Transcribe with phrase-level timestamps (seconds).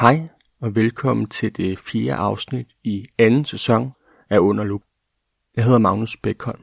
[0.00, 0.28] Hej
[0.60, 3.92] og velkommen til det fjerde afsnit i anden sæson
[4.30, 4.82] af Underlup.
[5.56, 6.62] Jeg hedder Magnus Bækholm.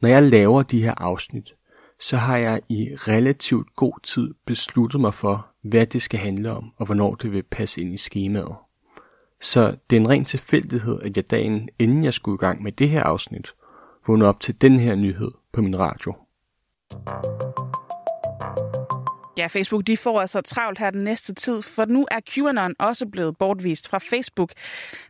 [0.00, 1.54] Når jeg laver de her afsnit,
[2.00, 6.72] så har jeg i relativt god tid besluttet mig for, hvad det skal handle om,
[6.76, 8.56] og hvornår det vil passe ind i skemaet.
[9.40, 12.72] Så det er en ren tilfældighed, at jeg dagen inden jeg skulle i gang med
[12.72, 13.54] det her afsnit,
[14.06, 16.14] vågnede op til den her nyhed på min radio.
[19.42, 23.06] Ja, Facebook de får altså travlt her den næste tid, for nu er QAnon også
[23.06, 24.52] blevet bortvist fra Facebook.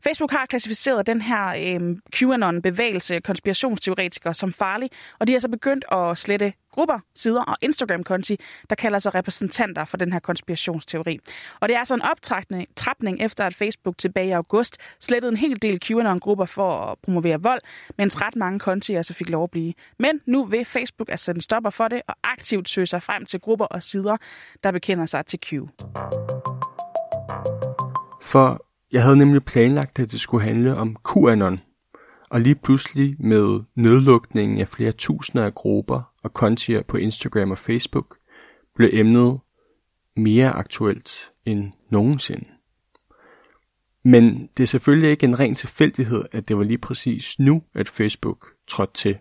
[0.05, 5.85] Facebook har klassificeret den her øh, QAnon-bevægelse konspirationsteoretikere som farlig, og de har så begyndt
[5.93, 8.37] at slette grupper, sider og Instagram-konti,
[8.71, 11.19] der kalder sig repræsentanter for den her konspirationsteori.
[11.61, 15.63] Og det er altså en optrækning efter, at Facebook tilbage i august slettede en hel
[15.63, 17.61] del QAnon-grupper for at promovere vold,
[17.99, 19.75] mens ret mange konti altså fik lov at blive.
[19.99, 23.25] Men nu vil Facebook altså sætte en stopper for det og aktivt søge sig frem
[23.25, 24.17] til grupper og sider,
[24.65, 25.53] der bekender sig til Q.
[28.23, 31.61] For jeg havde nemlig planlagt, at det skulle handle om QAnon,
[32.31, 37.59] og lige pludselig med nedlukningen af flere tusinder af grupper og kontier på Instagram og
[37.59, 38.19] Facebook,
[38.75, 39.41] blev emnet
[40.17, 42.49] mere aktuelt end nogensinde.
[44.05, 47.89] Men det er selvfølgelig ikke en ren tilfældighed, at det var lige præcis nu, at
[47.89, 49.19] Facebook trådte til.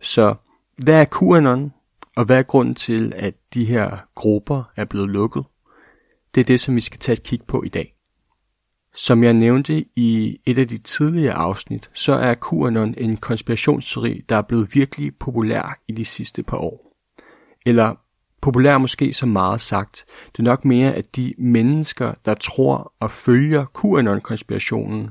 [0.00, 0.34] Så
[0.76, 1.72] hvad er QAnon,
[2.16, 5.44] og hvad er grunden til, at de her grupper er blevet lukket?
[6.34, 7.94] Det er det, som vi skal tage et kig på i dag.
[8.94, 14.36] Som jeg nævnte i et af de tidligere afsnit, så er QAnon en konspirationsteori, der
[14.36, 16.96] er blevet virkelig populær i de sidste par år.
[17.66, 17.94] Eller
[18.40, 20.04] populær måske så meget sagt.
[20.32, 25.10] Det er nok mere, at de mennesker, der tror og følger QAnon-konspirationen,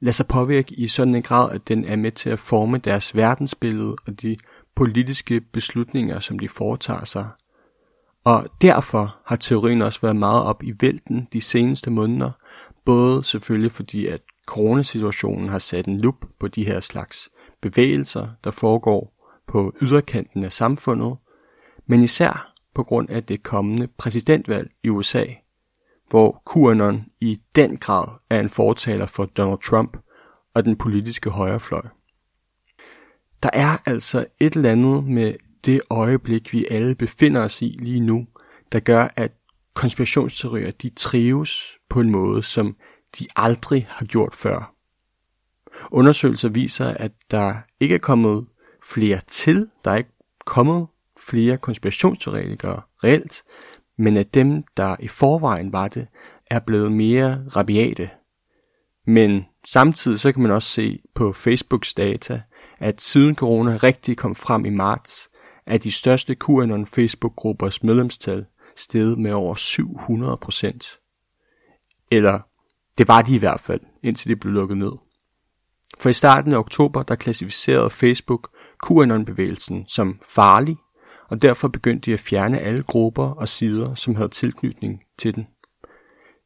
[0.00, 3.16] lader sig påvirke i sådan en grad, at den er med til at forme deres
[3.16, 4.36] verdensbillede og de
[4.74, 7.28] politiske beslutninger, som de foretager sig.
[8.24, 12.30] Og derfor har teorien også været meget op i vælten de seneste måneder,
[12.84, 18.50] Både selvfølgelig fordi, at coronasituationen har sat en lup på de her slags bevægelser, der
[18.50, 19.14] foregår
[19.46, 21.16] på yderkanten af samfundet,
[21.86, 25.24] men især på grund af det kommende præsidentvalg i USA,
[26.10, 29.96] hvor QAnon i den grad er en fortaler for Donald Trump
[30.54, 31.82] og den politiske højrefløj.
[33.42, 35.34] Der er altså et eller andet med
[35.64, 38.26] det øjeblik, vi alle befinder os i lige nu,
[38.72, 39.32] der gør, at
[39.78, 42.76] konspirationsteorier de trives på en måde, som
[43.18, 44.74] de aldrig har gjort før.
[45.90, 48.46] Undersøgelser viser, at der ikke er kommet
[48.84, 50.10] flere til, der er ikke
[50.46, 50.86] kommet
[51.28, 53.42] flere konspirationsteoretikere reelt,
[53.98, 56.06] men at dem, der i forvejen var det,
[56.50, 58.10] er blevet mere rabiate.
[59.06, 62.42] Men samtidig så kan man også se på Facebooks data,
[62.78, 65.30] at siden corona rigtig kom frem i marts,
[65.66, 68.46] er de største QAnon Facebook-gruppers medlemstal
[68.80, 70.98] steget med over 700 procent.
[72.10, 72.40] Eller
[72.98, 74.92] det var de i hvert fald, indtil de blev lukket ned.
[75.98, 78.50] For i starten af oktober, der klassificerede Facebook
[78.86, 80.76] QAnon-bevægelsen som farlig,
[81.28, 85.46] og derfor begyndte de at fjerne alle grupper og sider, som havde tilknytning til den.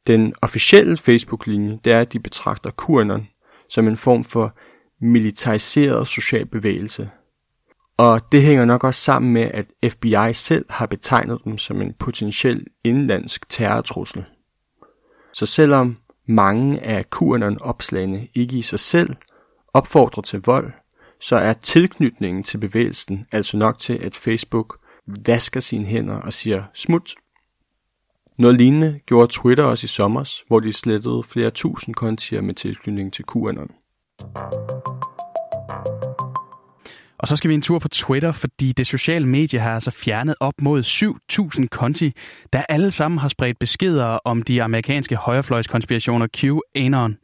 [0.06, 3.28] Den officielle Facebook-linje, det er, at de betragter QAnon
[3.68, 4.56] som en form for
[5.00, 7.10] militariseret social bevægelse.
[8.02, 11.94] Og det hænger nok også sammen med, at FBI selv har betegnet dem som en
[11.98, 14.24] potentiel indlandsk terrortrussel.
[15.32, 15.96] Så selvom
[16.26, 19.10] mange af QAnon-opslagene ikke i sig selv
[19.74, 20.72] opfordrer til vold,
[21.20, 24.78] så er tilknytningen til bevægelsen altså nok til, at Facebook
[25.26, 27.14] vasker sine hænder og siger smut.
[28.38, 33.12] Noget lignende gjorde Twitter også i sommer, hvor de slettede flere tusind kontier med tilknytning
[33.12, 33.70] til QAnon.
[37.22, 40.34] Og så skal vi en tur på Twitter, fordi det sociale medie har altså fjernet
[40.40, 40.82] op mod
[41.58, 42.12] 7.000 konti,
[42.52, 47.16] der alle sammen har spredt beskeder om de amerikanske højrefløjskonspirationer QAnon.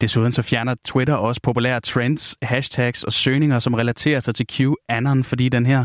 [0.00, 5.24] Desuden så fjerner Twitter også populære trends, hashtags og søgninger, som relaterer sig til QAnon,
[5.24, 5.84] fordi den her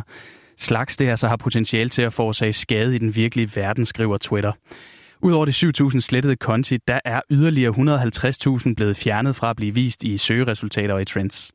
[0.58, 4.52] slags det altså har potentiale til at forårsage skade i den virkelige verden, skriver Twitter.
[5.22, 7.74] Udover de 7.000 slettede konti, der er yderligere
[8.68, 11.52] 150.000 blevet fjernet fra at blive vist i søgeresultater og i trends.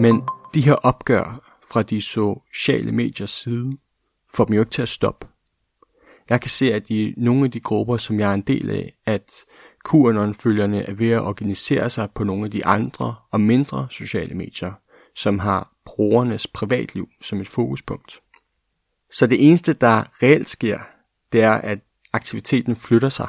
[0.00, 0.22] Men
[0.54, 1.40] de her opgør
[1.70, 3.78] fra de sociale mediers side
[4.34, 5.26] får dem jo ikke til at stoppe.
[6.28, 8.96] Jeg kan se, at i nogle af de grupper, som jeg er en del af,
[9.06, 9.30] at
[9.88, 14.72] QAnon-følgerne er ved at organisere sig på nogle af de andre og mindre sociale medier,
[15.14, 18.20] som har brugernes privatliv som et fokuspunkt.
[19.12, 20.78] Så det eneste, der reelt sker,
[21.32, 21.78] det er, at
[22.12, 23.28] aktiviteten flytter sig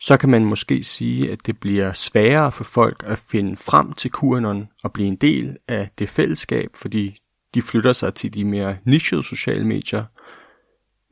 [0.00, 4.12] så kan man måske sige, at det bliver sværere for folk at finde frem til
[4.20, 7.18] QAnon og blive en del af det fællesskab, fordi
[7.54, 10.04] de flytter sig til de mere nichede sociale medier.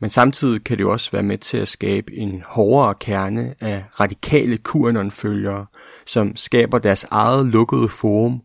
[0.00, 3.84] Men samtidig kan det jo også være med til at skabe en hårdere kerne af
[4.00, 5.66] radikale QAnon-følgere,
[6.06, 8.42] som skaber deres eget lukkede forum,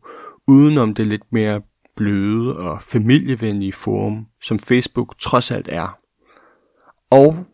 [0.48, 1.62] udenom det lidt mere
[1.96, 5.98] bløde og familievenlige forum, som Facebook trods alt er.
[7.10, 7.46] Og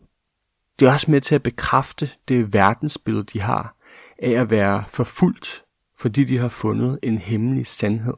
[0.78, 3.76] det er også med til at bekræfte det verdensbillede, de har
[4.18, 5.64] af at være forfulgt,
[5.98, 8.14] fordi de har fundet en hemmelig sandhed.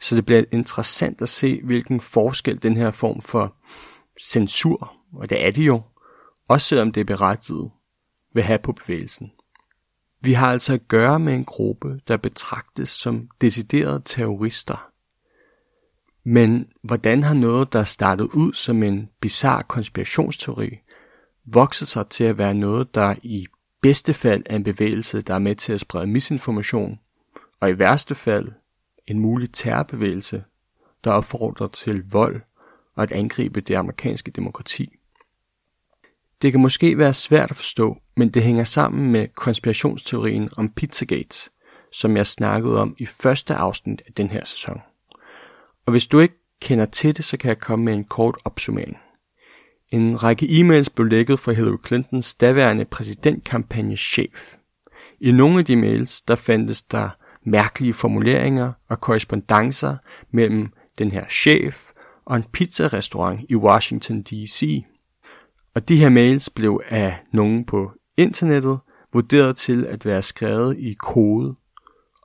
[0.00, 3.56] Så det bliver interessant at se, hvilken forskel den her form for
[4.20, 5.82] censur, og det er det jo,
[6.48, 7.70] også selvom det er berettiget,
[8.34, 9.32] vil have på bevægelsen.
[10.20, 14.90] Vi har altså at gøre med en gruppe, der betragtes som deciderede terrorister.
[16.24, 20.78] Men hvordan har noget, der startede ud som en bizarre konspirationsteori,
[21.44, 23.46] vokset sig til at være noget, der i
[23.82, 27.00] bedste fald er en bevægelse, der er med til at sprede misinformation,
[27.60, 28.48] og i værste fald
[29.06, 30.44] en mulig terrorbevægelse,
[31.04, 32.40] der opfordrer til vold
[32.94, 34.96] og at angribe det amerikanske demokrati.
[36.42, 41.50] Det kan måske være svært at forstå, men det hænger sammen med konspirationsteorien om Pizzagate,
[41.92, 44.80] som jeg snakkede om i første afsnit af den her sæson.
[45.86, 48.96] Og hvis du ikke kender til det, så kan jeg komme med en kort opsummering.
[49.92, 54.56] En række e-mails blev lækket fra Hillary Clintons daværende præsidentkampagne-chef.
[55.20, 57.08] I nogle af de mails, der fandtes der
[57.44, 59.96] mærkelige formuleringer og korrespondencer
[60.30, 60.68] mellem
[60.98, 61.90] den her chef
[62.24, 64.84] og en pizzarestaurant i Washington D.C.
[65.74, 68.78] Og de her mails blev af nogen på internettet
[69.12, 71.54] vurderet til at være skrevet i kode.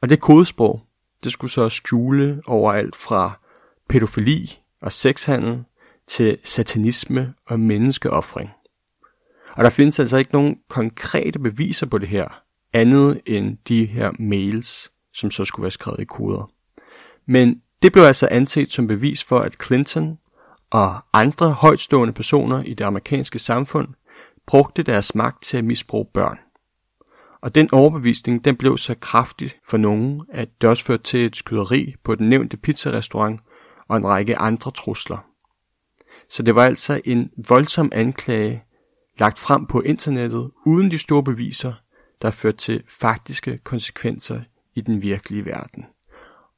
[0.01, 0.81] Og det kodesprog,
[1.23, 3.39] det skulle så skjule overalt fra
[3.89, 5.63] pædofili og sexhandel
[6.07, 8.49] til satanisme og menneskeoffring.
[9.55, 12.41] Og der findes altså ikke nogen konkrete beviser på det her,
[12.73, 16.51] andet end de her mails, som så skulle være skrevet i koder.
[17.25, 20.17] Men det blev altså anset som bevis for, at Clinton
[20.69, 23.87] og andre højtstående personer i det amerikanske samfund
[24.45, 26.37] brugte deres magt til at misbruge børn.
[27.41, 31.35] Og den overbevisning den blev så kraftig for nogen, at det også førte til et
[31.35, 33.41] skyderi på den nævnte pizzarestaurant
[33.87, 35.26] og en række andre trusler.
[36.29, 38.63] Så det var altså en voldsom anklage
[39.19, 41.73] lagt frem på internettet uden de store beviser,
[42.21, 44.41] der førte til faktiske konsekvenser
[44.75, 45.85] i den virkelige verden.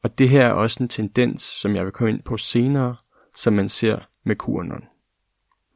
[0.03, 2.95] Og det her er også en tendens, som jeg vil komme ind på senere,
[3.35, 4.83] som man ser med QAnon.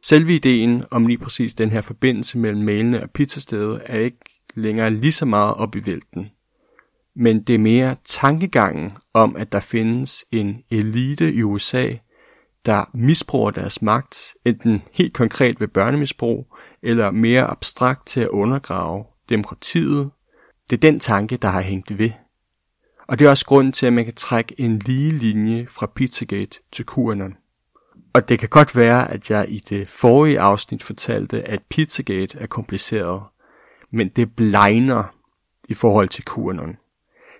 [0.01, 4.19] Selve ideen om lige præcis den her forbindelse mellem mailene og pizzastedet er ikke
[4.55, 6.29] længere lige så meget op i vælten.
[7.15, 11.93] Men det er mere tankegangen om, at der findes en elite i USA,
[12.65, 19.05] der misbruger deres magt, enten helt konkret ved børnemisbrug, eller mere abstrakt til at undergrave
[19.29, 20.11] demokratiet.
[20.69, 22.11] Det er den tanke, der har hængt ved.
[23.07, 26.59] Og det er også grunden til, at man kan trække en lige linje fra Pizzagate
[26.71, 27.35] til QAnon.
[28.13, 32.47] Og det kan godt være, at jeg i det forrige afsnit fortalte, at Pizzagate er
[32.47, 33.21] kompliceret,
[33.91, 35.03] men det blegner
[35.69, 36.77] i forhold til QAnon.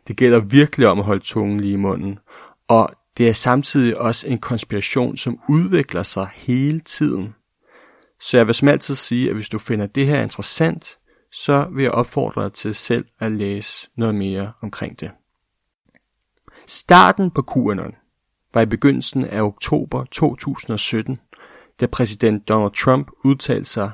[0.08, 2.20] Det gælder virkelig om at holde tungen lige i munden,
[2.68, 7.36] og det er samtidig også en konspiration, som udvikler sig hele tiden.
[8.22, 10.98] Så jeg vil som altid sige, at hvis du finder det her interessant,
[11.32, 15.12] så vil jeg opfordre dig til selv at læse noget mere omkring det.
[16.68, 17.96] Starten på QAnon
[18.54, 21.20] var i begyndelsen af oktober 2017,
[21.80, 23.92] da præsident Donald Trump udtalte sig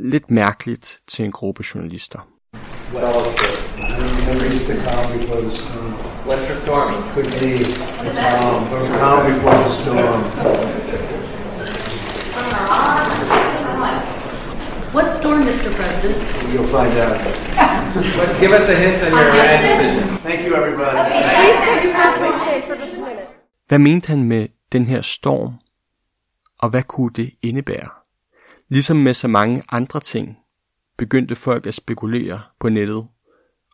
[0.00, 2.28] lidt mærkeligt til en gruppe journalister.
[6.28, 6.96] What's for stormy?
[7.14, 7.52] Could be
[8.04, 10.22] the calm, the calm before the storm.
[14.92, 15.70] What storm, Mr.
[15.78, 16.18] President?
[16.52, 17.18] You'll find out.
[18.18, 20.18] What, give us a hint on your decision.
[20.18, 20.98] Thank you, everybody.
[23.68, 25.54] Hvad mente han med den her storm,
[26.58, 27.88] og hvad kunne det indebære?
[28.68, 30.36] Ligesom med så mange andre ting,
[30.98, 33.06] begyndte folk at spekulere på nettet,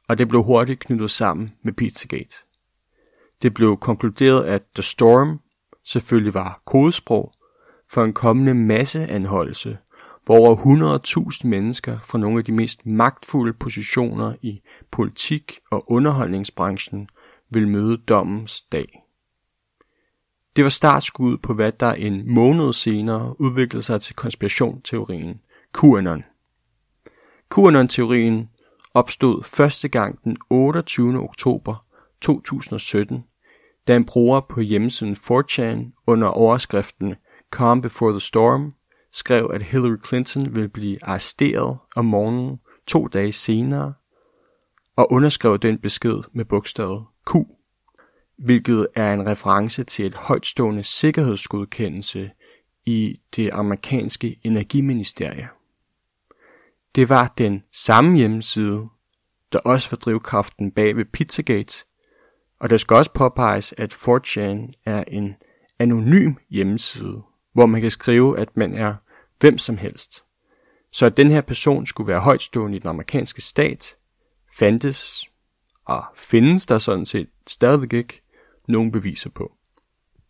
[0.08, 2.36] og det blev hurtigt knyttet sammen med Pizzagate.
[3.42, 5.40] Det blev konkluderet, at The Storm
[5.84, 7.32] selvfølgelig var kodesprog
[7.90, 9.78] for en kommende masseanholdelse,
[10.24, 10.56] hvor over
[11.42, 17.08] 100.000 mennesker fra nogle af de mest magtfulde positioner i politik og underholdningsbranchen
[17.50, 19.00] vil møde dommens dag.
[20.56, 25.40] Det var startskud på hvad der en måned senere udviklede sig til konspirationsteorien
[25.80, 26.24] QAnon.
[27.54, 28.48] QAnon-teorien
[28.94, 31.20] opstod første gang den 28.
[31.20, 31.86] oktober
[32.20, 33.24] 2017,
[33.88, 37.14] da en bruger på hjemmesiden 4chan under overskriften
[37.50, 38.74] Calm Before the Storm
[39.12, 43.94] skrev, at Hillary Clinton ville blive arresteret om morgenen to dage senere,
[44.96, 47.34] og underskrev den besked med bogstavet Q
[48.36, 52.30] hvilket er en reference til et højtstående sikkerhedsgodkendelse
[52.86, 55.48] i det amerikanske energiministerie.
[56.94, 58.88] Det var den samme hjemmeside,
[59.52, 61.84] der også var drivkraften bag ved Pizzagate,
[62.60, 65.36] og der skal også påpeges, at 4chan er en
[65.78, 67.22] anonym hjemmeside,
[67.52, 68.94] hvor man kan skrive, at man er
[69.40, 70.24] hvem som helst.
[70.92, 73.96] Så at den her person skulle være højtstående i den amerikanske stat,
[74.58, 75.24] fandtes
[75.84, 78.22] og findes der sådan set stadigvæk ikke
[78.68, 79.56] nogen beviser på.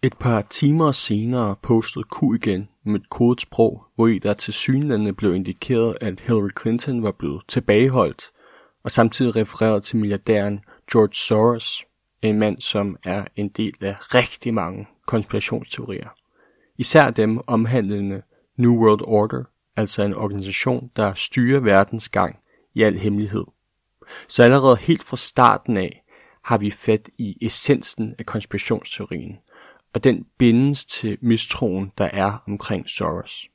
[0.04, 4.54] Et par timer senere postede Q igen med et kodet sprog, hvor i der til
[4.54, 8.23] synlande blev indikeret, at Hillary Clinton var blevet tilbageholdt,
[8.82, 10.61] og samtidig refereret til milliardæren
[10.92, 11.84] George Soros,
[12.23, 16.08] en mand, som er en del af rigtig mange konspirationsteorier.
[16.78, 18.23] Især dem omhandlende
[18.56, 19.44] New World Order,
[19.76, 22.37] altså en organisation, der styrer verdens gang
[22.75, 23.44] i al hemmelighed.
[24.28, 26.04] Så allerede helt fra starten af
[26.44, 29.38] har vi fat i essensen af konspirationsteorien,
[29.94, 33.48] og den bindes til mistroen, der er omkring Soros.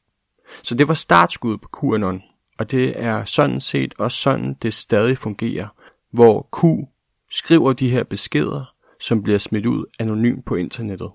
[0.61, 2.21] Så det var startskuddet på QAnon,
[2.57, 5.67] og det er sådan set også sådan, det stadig fungerer,
[6.11, 6.89] hvor Q
[7.31, 11.11] skriver de her beskeder, som bliver smidt ud anonymt på internettet.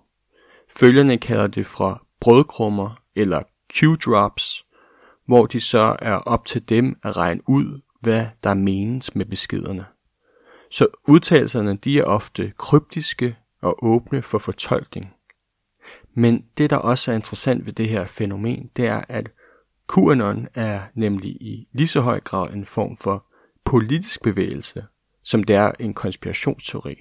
[0.76, 3.42] Følgerne kalder det fra brødkrummer eller
[3.74, 4.66] Q-drops,
[5.26, 9.84] hvor de så er op til dem at regne ud, hvad der menes med beskederne.
[10.70, 15.13] Så udtalelserne de er ofte kryptiske og åbne for fortolkning.
[16.14, 19.30] Men det, der også er interessant ved det her fænomen, det er, at
[19.94, 23.26] QAnon er nemlig i lige så høj grad en form for
[23.64, 24.84] politisk bevægelse,
[25.22, 26.96] som det er en konspirationsteori.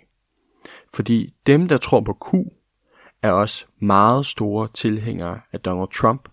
[0.94, 2.34] Fordi dem, der tror på Q,
[3.22, 6.30] er også meget store tilhængere af Donald Trump,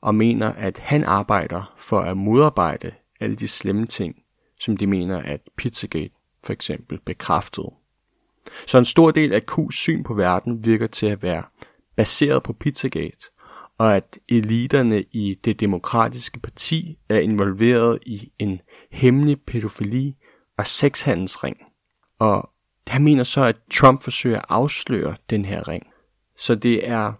[0.00, 4.22] og mener, at han arbejder for at modarbejde alle de slemme ting,
[4.60, 7.72] som de mener, at Pizzagate for eksempel bekræftede.
[8.66, 11.42] Så en stor del af Q's syn på verden virker til at være
[11.96, 13.26] baseret på Pizzagate,
[13.78, 20.16] og at eliterne i det demokratiske parti er involveret i en hemmelig pædofili
[20.58, 21.56] og sexhandelsring.
[22.18, 22.50] Og
[22.86, 25.86] han mener så, at Trump forsøger at afsløre den her ring.
[26.36, 27.12] Så det er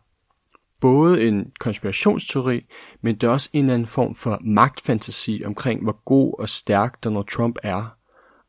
[0.80, 2.66] både en konspirationsteori,
[3.00, 7.04] men det er også en eller anden form for magtfantasi omkring, hvor god og stærk
[7.04, 7.96] Donald Trump er,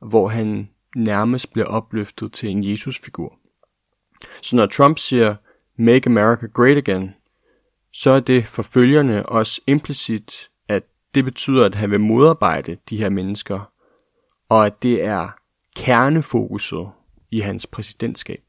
[0.06, 3.40] hvor han nærmest bliver opløftet til en Jesusfigur.
[4.42, 5.36] Så når Trump siger,
[5.78, 7.16] Make America Great Again,
[7.92, 10.84] så er det for følgerne også implicit, at
[11.16, 13.72] det betyder, at han vil modarbejde de her mennesker,
[14.50, 15.30] og at det er
[15.76, 16.90] kernefokuset
[17.32, 18.42] i hans præsidentskab.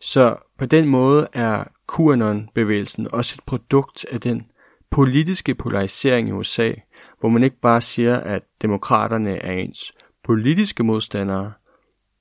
[0.00, 4.50] Så på den måde er QAnon-bevægelsen også et produkt af den
[4.90, 6.72] politiske polarisering i USA,
[7.20, 9.92] hvor man ikke bare siger, at demokraterne er ens
[10.24, 11.52] politiske modstandere,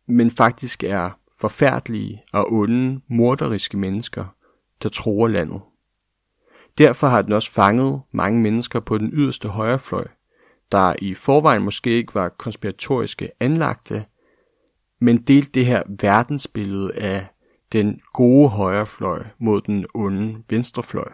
[0.08, 4.26] men faktisk er forfærdelige og onde, morderiske mennesker,
[4.84, 5.62] der tror landet.
[6.78, 10.08] Derfor har den også fanget mange mennesker på den yderste højrefløj,
[10.72, 14.06] der i forvejen måske ikke var konspiratoriske anlagte,
[15.00, 17.28] men delte det her verdensbillede af
[17.72, 21.12] den gode højrefløj mod den onde venstrefløj.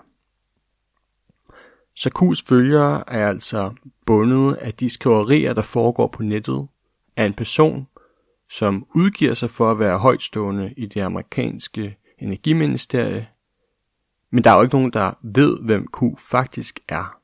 [1.95, 3.73] Sarkus følgere er altså
[4.05, 6.67] bundet af de skriverier, der foregår på nettet
[7.15, 7.87] af en person,
[8.49, 13.27] som udgiver sig for at være højtstående i det amerikanske energiministerie,
[14.29, 17.19] men der er jo ikke nogen, der ved, hvem Q faktisk er.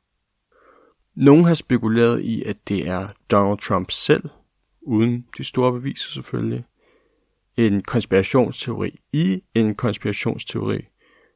[1.16, 4.30] Nogle har spekuleret i, at det er Donald Trump selv,
[4.82, 6.66] uden de store beviser selvfølgelig.
[7.58, 10.88] En konspirationsteori i en konspirationsteori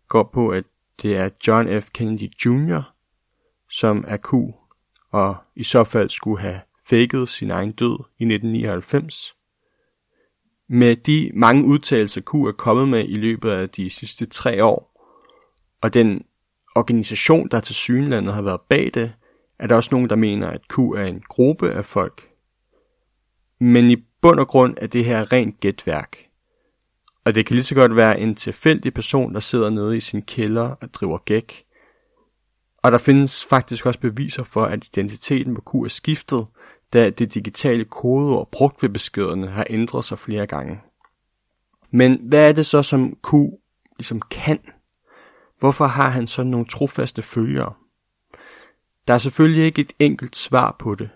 [0.08, 0.64] går på, at
[1.02, 1.90] det er John F.
[1.94, 2.82] Kennedy Jr.,
[3.72, 4.34] som er Q,
[5.12, 9.35] og i så fald skulle have faked sin egen død i 1999.
[10.68, 14.96] Med de mange udtalelser Q er kommet med i løbet af de sidste tre år,
[15.82, 16.26] og den
[16.76, 19.14] organisation, der til synlandet har været bag det,
[19.60, 22.30] er der også nogen, der mener, at Q er en gruppe af folk.
[23.60, 26.18] Men i bund og grund er det her rent gætværk.
[27.24, 30.22] Og det kan lige så godt være en tilfældig person, der sidder nede i sin
[30.22, 31.66] kælder og driver gæk.
[32.78, 36.46] Og der findes faktisk også beviser for, at identiteten på Q er skiftet,
[36.94, 40.82] da det digitale kodeord brugt ved beskederne har ændret sig flere gange.
[41.92, 43.34] Men hvad er det så, som Q
[43.98, 44.60] ligesom kan?
[45.60, 47.74] Hvorfor har han så nogle trofaste følgere?
[49.08, 51.10] Der er selvfølgelig ikke et enkelt svar på det,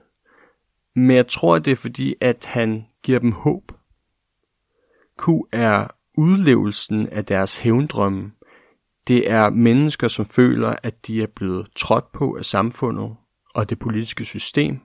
[0.96, 3.72] men jeg tror, det er fordi, at han giver dem håb.
[5.22, 8.32] Q er udlevelsen af deres hævndrømme.
[9.08, 13.16] Det er mennesker, som føler, at de er blevet trådt på af samfundet
[13.54, 14.80] og det politiske system.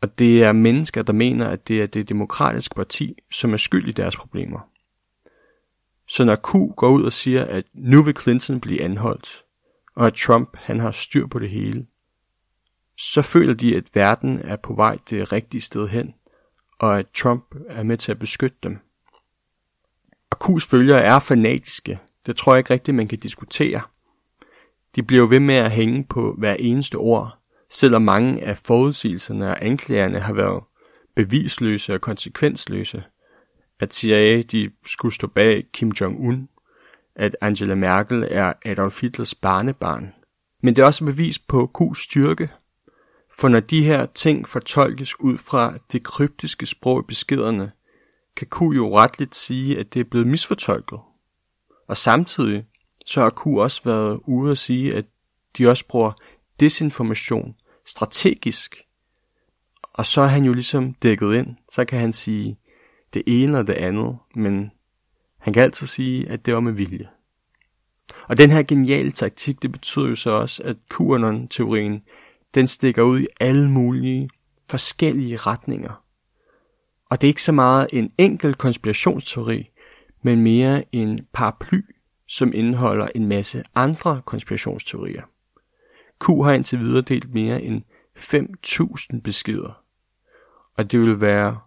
[0.00, 3.88] Og det er mennesker, der mener, at det er det demokratiske parti, som er skyld
[3.88, 4.60] i deres problemer.
[6.08, 9.44] Så når Q går ud og siger, at nu vil Clinton blive anholdt,
[9.94, 11.86] og at Trump han har styr på det hele,
[12.98, 16.14] så føler de, at verden er på vej det rigtige sted hen,
[16.78, 18.78] og at Trump er med til at beskytte dem.
[20.30, 21.98] Og Q's følgere er fanatiske.
[22.26, 23.80] Det tror jeg ikke rigtigt, man kan diskutere.
[24.94, 27.38] De bliver jo ved med at hænge på hver eneste ord,
[27.70, 30.62] selvom mange af forudsigelserne og anklagerne har været
[31.14, 33.04] bevisløse og konsekvensløse.
[33.80, 36.48] At CIA de skulle stå bag Kim Jong-un,
[37.16, 40.12] at Angela Merkel er Adolf Hitlers barnebarn.
[40.62, 42.50] Men det er også bevis på Q's styrke,
[43.38, 47.72] for når de her ting fortolkes ud fra det kryptiske sprog i beskederne,
[48.36, 50.98] kan Q jo retligt sige, at det er blevet misfortolket.
[51.88, 52.64] Og samtidig
[53.06, 55.04] så har Q også været ude at sige, at
[55.58, 56.12] de også bruger
[56.60, 57.54] desinformation
[57.86, 58.76] strategisk.
[59.82, 61.56] Og så er han jo ligesom dækket ind.
[61.72, 62.58] Så kan han sige
[63.14, 64.70] det ene og det andet, men
[65.38, 67.08] han kan altid sige, at det var med vilje.
[68.28, 72.02] Og den her geniale taktik, det betyder jo så også, at QAnon-teorien,
[72.54, 74.30] den stikker ud i alle mulige
[74.70, 76.02] forskellige retninger.
[77.10, 79.70] Og det er ikke så meget en enkel konspirationsteori,
[80.22, 81.80] men mere en paraply,
[82.28, 85.22] som indeholder en masse andre konspirationsteorier.
[86.20, 87.82] Q har indtil videre delt mere end
[88.16, 89.82] 5.000 beskeder,
[90.74, 91.58] og det vil være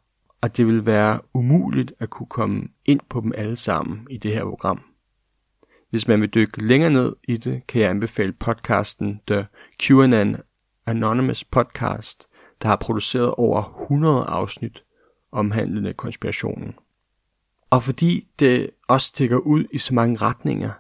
[0.42, 4.34] og det vil være umuligt at kunne komme ind på dem alle sammen i det
[4.34, 4.82] her program.
[5.90, 9.48] Hvis man vil dykke længere ned i det, kan jeg anbefale podcasten The
[9.82, 10.36] QAnon
[10.86, 12.28] Anonymous Podcast,
[12.62, 14.84] der har produceret over 100 afsnit
[15.32, 16.76] omhandlende konspirationen.
[17.70, 20.72] Og fordi det også stikker ud i så mange retninger,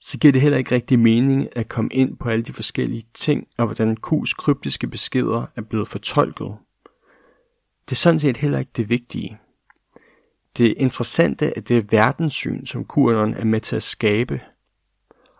[0.00, 3.46] så giver det heller ikke rigtig mening at komme ind på alle de forskellige ting,
[3.58, 6.56] og hvordan Q's kryptiske beskeder er blevet fortolket.
[7.84, 9.38] Det er sådan set heller ikke det vigtige.
[10.56, 14.40] Det interessante er det verdenssyn, som QAnon er med til at skabe,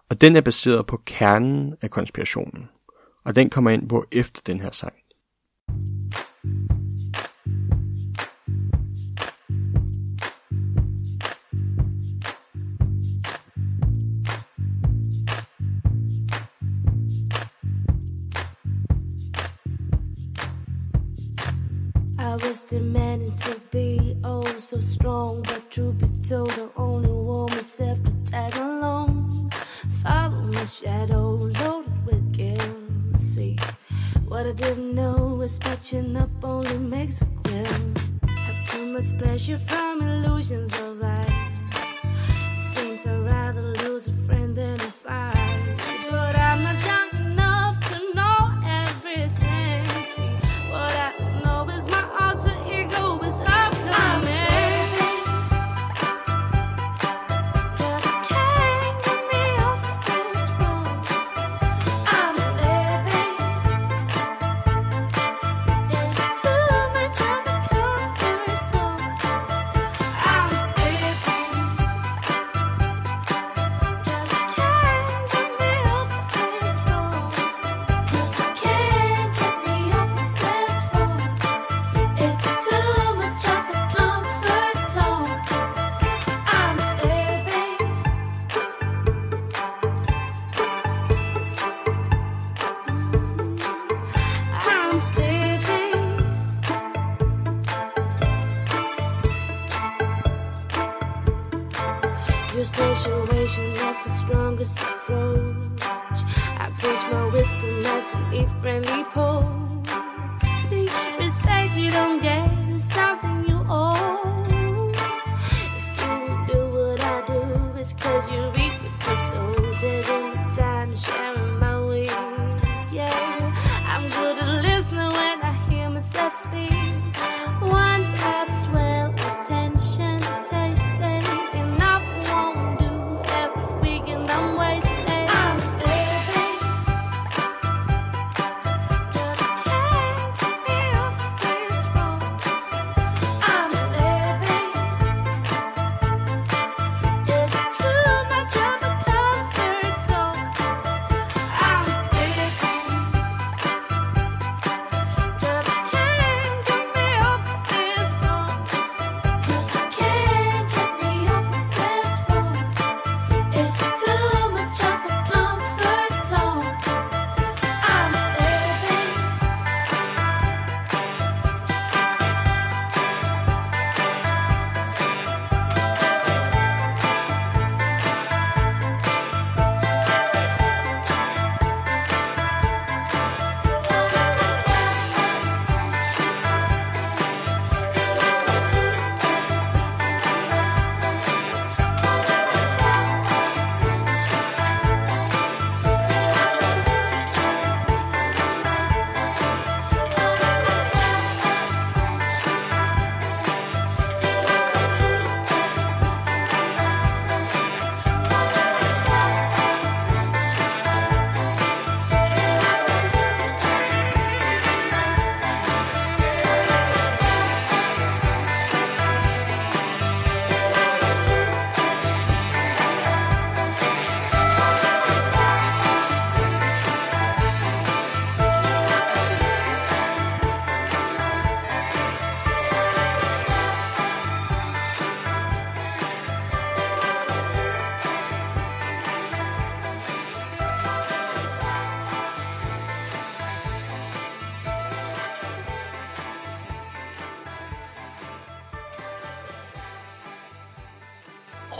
[0.08, 2.68] og den er baseret på kernen af konspirationen,
[3.24, 4.99] og den kommer ind på efter den her sang.
[22.30, 27.50] I was demanding to be oh so strong, but truth be told, I only want
[27.50, 29.50] myself to tag along.
[30.00, 33.20] Follow my shadow, loaded with guilt.
[33.20, 33.58] See,
[34.28, 37.96] what I didn't know is patching up only makes it grim.
[38.28, 41.54] Have too much pleasure from illusions life.
[42.70, 44.79] Seems I'd rather lose a friend than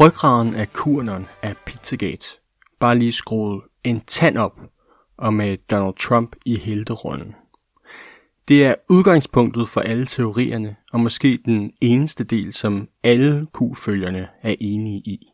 [0.00, 2.26] Ryggraden af kurneren er Pizzagate.
[2.78, 4.60] Bare lige skruet en tand op,
[5.16, 7.34] og med Donald Trump i helterollen.
[8.48, 14.54] Det er udgangspunktet for alle teorierne, og måske den eneste del, som alle Q-følgerne er
[14.60, 15.32] enige i.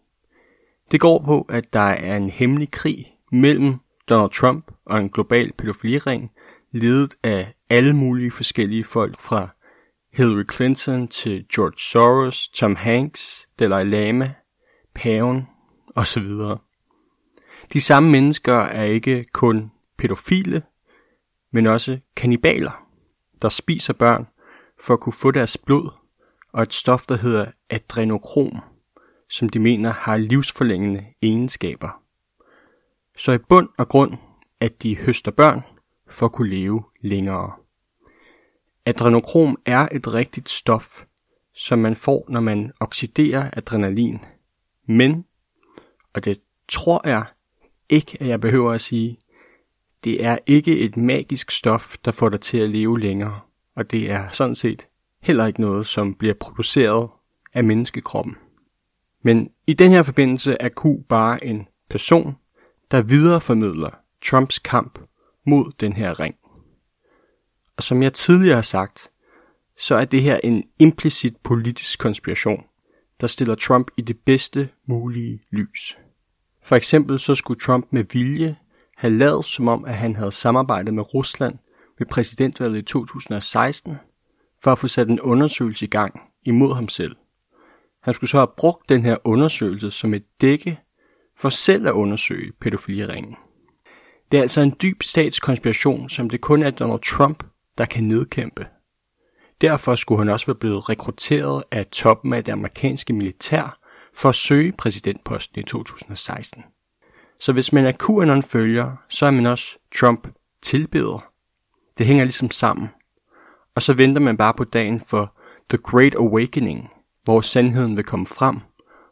[0.90, 3.74] Det går på, at der er en hemmelig krig mellem
[4.08, 6.32] Donald Trump og en global pædofiliring,
[6.72, 9.48] ledet af alle mulige forskellige folk fra
[10.12, 14.34] Hillary Clinton til George Soros, Tom Hanks, Dalai Lama,
[14.96, 15.48] paven
[15.94, 16.24] osv.
[17.72, 20.62] De samme mennesker er ikke kun pædofile,
[21.52, 22.86] men også kannibaler,
[23.42, 24.26] der spiser børn
[24.80, 25.90] for at kunne få deres blod
[26.52, 28.58] og et stof, der hedder adrenokrom,
[29.30, 32.02] som de mener har livsforlængende egenskaber.
[33.16, 34.12] Så i bund og grund,
[34.60, 35.62] at de høster børn
[36.08, 37.52] for at kunne leve længere.
[38.86, 41.04] Adrenokrom er et rigtigt stof,
[41.54, 44.18] som man får, når man oxiderer adrenalin.
[44.86, 45.24] Men,
[46.14, 47.24] og det tror jeg
[47.88, 49.18] ikke, at jeg behøver at sige,
[50.04, 53.40] det er ikke et magisk stof, der får dig til at leve længere,
[53.74, 54.86] og det er sådan set
[55.22, 57.08] heller ikke noget, som bliver produceret
[57.54, 58.36] af menneskekroppen.
[59.22, 62.36] Men i den her forbindelse er Q bare en person,
[62.90, 63.90] der videreformidler
[64.24, 64.98] Trumps kamp
[65.46, 66.34] mod den her ring.
[67.76, 69.10] Og som jeg tidligere har sagt,
[69.78, 72.64] så er det her en implicit politisk konspiration,
[73.20, 75.98] der stiller Trump i det bedste mulige lys.
[76.62, 78.56] For eksempel så skulle Trump med vilje
[78.96, 81.58] have lavet som om, at han havde samarbejdet med Rusland
[81.98, 83.96] ved præsidentvalget i 2016,
[84.62, 87.16] for at få sat en undersøgelse i gang imod ham selv.
[88.02, 90.80] Han skulle så have brugt den her undersøgelse som et dække
[91.36, 93.36] for selv at undersøge pædofiliringen.
[94.32, 97.44] Det er altså en dyb statskonspiration, som det kun er Donald Trump,
[97.78, 98.66] der kan nedkæmpe.
[99.60, 103.78] Derfor skulle han også være blevet rekrutteret af toppen af det amerikanske militær
[104.14, 106.64] for at søge præsidentposten i 2016.
[107.40, 111.24] Så hvis man er QAnon-følger, så er man også Trump-tilbeder.
[111.98, 112.88] Det hænger ligesom sammen.
[113.74, 115.36] Og så venter man bare på dagen for
[115.68, 116.90] The Great Awakening,
[117.24, 118.60] hvor sandheden vil komme frem,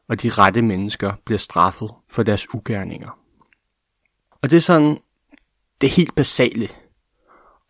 [0.09, 3.19] og de rette mennesker bliver straffet for deres ugerninger.
[4.43, 4.99] Og det er sådan
[5.81, 6.69] det helt basale.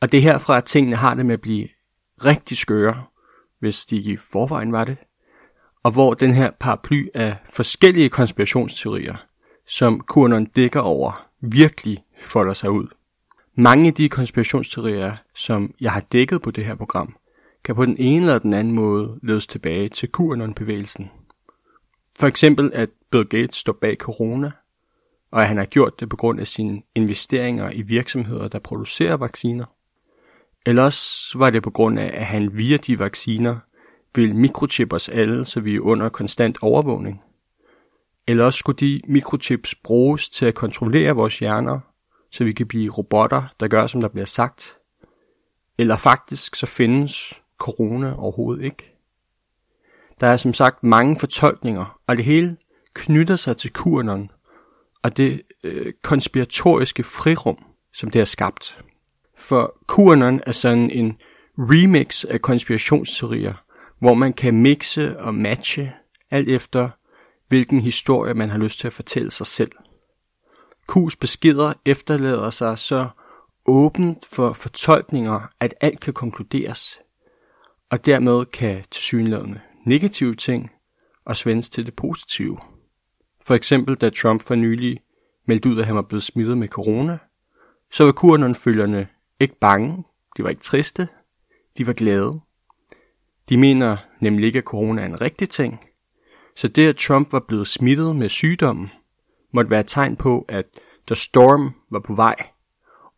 [0.01, 1.69] Og det er herfra, at tingene har det med at blive
[2.25, 3.05] rigtig skøre,
[3.59, 4.97] hvis de i forvejen var det.
[5.83, 9.17] Og hvor den her paraply af forskellige konspirationsteorier,
[9.67, 12.87] som QAnon dækker over, virkelig folder sig ud.
[13.55, 17.17] Mange af de konspirationsteorier, som jeg har dækket på det her program,
[17.65, 21.11] kan på den ene eller den anden måde ledes tilbage til QAnon-bevægelsen.
[22.19, 24.51] For eksempel, at Bill Gates står bag corona,
[25.31, 29.17] og at han har gjort det på grund af sine investeringer i virksomheder, der producerer
[29.17, 29.65] vacciner.
[30.67, 33.57] Ellers var det på grund af, at han via de vacciner
[34.15, 37.23] vil mikrochip os alle, så vi er under konstant overvågning.
[38.27, 41.81] Eller også skulle de mikrochips bruges til at kontrollere vores hjerner,
[42.31, 44.77] så vi kan blive robotter, der gør, som der bliver sagt.
[45.79, 48.95] Eller faktisk så findes corona overhovedet ikke.
[50.21, 52.57] Der er som sagt mange fortolkninger, og det hele
[52.95, 54.31] knytter sig til QAnon
[55.03, 58.84] og det øh, konspiratoriske frirum, som det har skabt.
[59.45, 61.19] For QAnon er sådan en
[61.59, 63.55] remix af konspirationsteorier,
[63.99, 65.93] hvor man kan mixe og matche
[66.31, 66.91] alt efter,
[67.49, 69.73] hvilken historie man har lyst til at fortælle sig selv.
[70.93, 73.09] Q's beskeder efterlader sig så
[73.67, 77.01] åbent for fortolkninger, at alt kan konkluderes,
[77.91, 80.71] og dermed kan tilsyneladende negative ting
[81.25, 82.59] og svendes til det positive.
[83.47, 85.01] For eksempel da Trump for nylig
[85.47, 87.19] meldte ud, at han var blevet smittet med corona,
[87.91, 89.09] så var QAnon-følgerne
[89.41, 90.05] ikke bange,
[90.37, 91.09] de var ikke triste,
[91.79, 92.41] de var glade.
[93.49, 95.85] De mener nemlig ikke, at corona er en rigtig ting,
[96.57, 98.91] så det, at Trump var blevet smittet med sygdommen,
[99.53, 100.65] måtte være et tegn på, at
[101.07, 102.47] The Storm var på vej,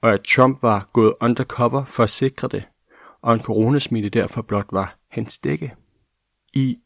[0.00, 2.64] og at Trump var gået undercover for at sikre det,
[3.22, 5.74] og en coronasmitte derfor blot var hans dække.
[6.52, 6.78] I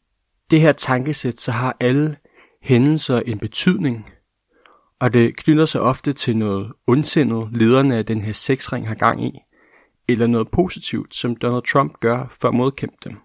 [0.51, 2.17] det her tankesæt, så har alle
[2.61, 4.09] hændelser en betydning,
[5.01, 9.25] og det knytter sig ofte til noget ondsindet, lederne af den her sexring har gang
[9.25, 9.39] i,
[10.07, 13.17] eller noget positivt, som Donald Trump gør for at modkæmpe dem.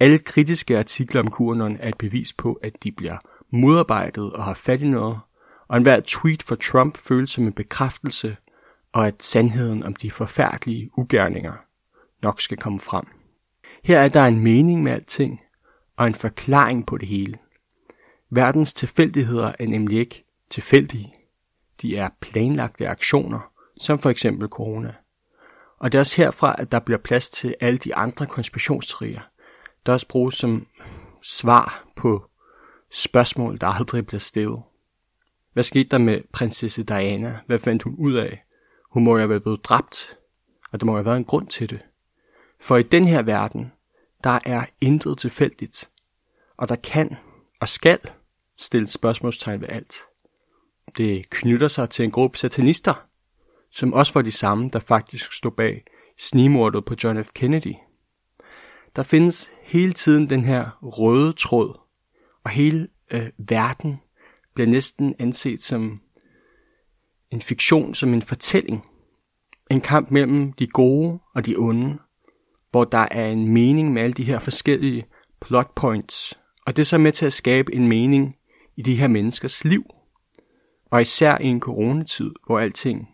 [0.00, 3.18] Alle kritiske artikler om QAnon er et bevis på, at de bliver
[3.52, 5.18] modarbejdet og har fat i noget,
[5.68, 8.36] og enhver tweet for Trump føles som en bekræftelse,
[8.92, 11.54] og at sandheden om de forfærdelige ugerninger
[12.22, 13.04] nok skal komme frem.
[13.84, 15.40] Her er der en mening med alting,
[15.96, 17.38] og en forklaring på det hele.
[18.30, 21.14] Verdens tilfældigheder er nemlig ikke tilfældige.
[21.82, 24.94] De er planlagte aktioner, som for eksempel corona.
[25.78, 29.20] Og det er også herfra, at der bliver plads til alle de andre konspirationsteorier,
[29.86, 30.66] der også bruges som
[31.22, 32.24] svar på
[32.90, 34.62] spørgsmål, der aldrig bliver stillet.
[35.52, 37.38] Hvad skete der med prinsesse Diana?
[37.46, 38.44] Hvad fandt hun ud af?
[38.90, 40.16] Hun må jo have været blevet dræbt,
[40.72, 41.80] og der må jo have været en grund til det.
[42.60, 43.72] For i den her verden,
[44.24, 45.90] der er intet tilfældigt,
[46.56, 47.16] og der kan
[47.60, 47.98] og skal
[48.56, 49.94] stilles spørgsmålstegn ved alt.
[50.96, 53.06] Det knytter sig til en gruppe satanister,
[53.70, 55.84] som også var de samme, der faktisk stod bag
[56.18, 57.28] snigmordet på John F.
[57.34, 57.74] Kennedy.
[58.96, 61.80] Der findes hele tiden den her røde tråd,
[62.44, 64.00] og hele øh, verden
[64.54, 66.00] bliver næsten anset som
[67.30, 68.84] en fiktion, som en fortælling.
[69.70, 71.98] En kamp mellem de gode og de onde,
[72.70, 75.06] hvor der er en mening med alle de her forskellige
[75.40, 76.38] plot points.
[76.66, 78.36] Og det er så med til at skabe en mening
[78.76, 79.84] i de her menneskers liv.
[80.90, 83.08] Og især i en coronatid, hvor alting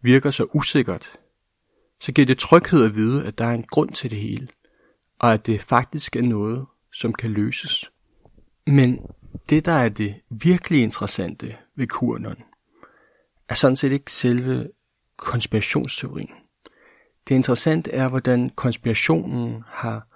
[0.00, 1.18] virker så usikkert,
[2.00, 4.48] så giver det tryghed at vide, at der er en grund til det hele,
[5.18, 7.90] og at det faktisk er noget, som kan løses.
[8.66, 8.98] Men
[9.48, 12.42] det, der er det virkelig interessante ved QAnon,
[13.48, 14.68] er sådan set ikke selve
[15.16, 16.30] konspirationsteorien.
[17.28, 20.06] Det interessante er, hvordan konspirationen har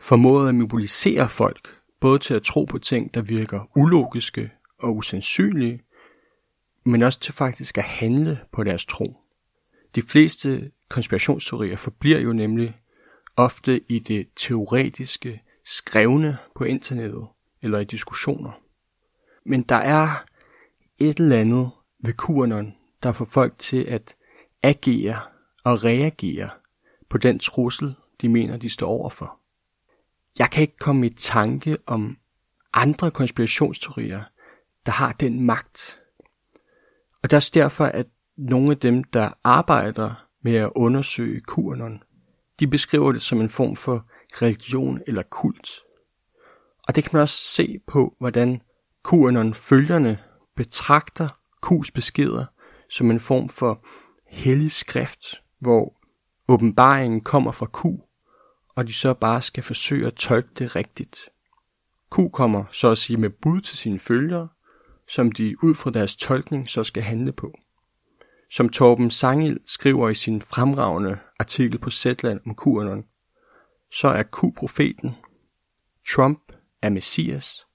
[0.00, 1.68] formået at mobilisere folk,
[2.00, 5.80] både til at tro på ting, der virker ulogiske og usandsynlige,
[6.84, 9.16] men også til faktisk at handle på deres tro.
[9.94, 12.76] De fleste konspirationsteorier forbliver jo nemlig
[13.36, 17.26] ofte i det teoretiske, skrevne på internettet
[17.62, 18.60] eller i diskussioner.
[19.44, 20.24] Men der er
[20.98, 24.16] et eller andet ved QAnon, der får folk til at
[24.62, 25.20] agere
[25.64, 26.50] og reagere
[27.08, 29.38] på den trussel, de mener, de står overfor.
[30.38, 32.16] Jeg kan ikke komme i tanke om
[32.72, 34.22] andre konspirationsteorier,
[34.86, 36.01] der har den magt.
[37.22, 38.06] Og det er også derfor, at
[38.36, 42.02] nogle af dem, der arbejder med at undersøge QAnon,
[42.60, 44.06] de beskriver det som en form for
[44.42, 45.68] religion eller kult.
[46.88, 48.62] Og det kan man også se på, hvordan
[49.08, 50.18] QAnon-følgerne
[50.56, 51.28] betragter
[51.66, 52.44] Q's beskeder
[52.90, 53.84] som en form for
[54.26, 55.96] hellig skrift, hvor
[56.48, 57.84] åbenbaringen kommer fra Q,
[58.76, 61.18] og de så bare skal forsøge at tolke det rigtigt.
[62.14, 64.48] Q kommer så at sige med bud til sine følgere,
[65.12, 67.58] som de ud fra deres tolkning så skal handle på.
[68.50, 73.04] Som Torben Sangil skriver i sin fremragende artikel på Zetland om QAnon,
[73.90, 75.10] så er Q profeten,
[76.14, 77.66] Trump er messias,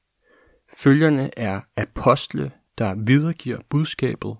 [0.77, 4.35] følgerne er apostle, der videregiver budskabet,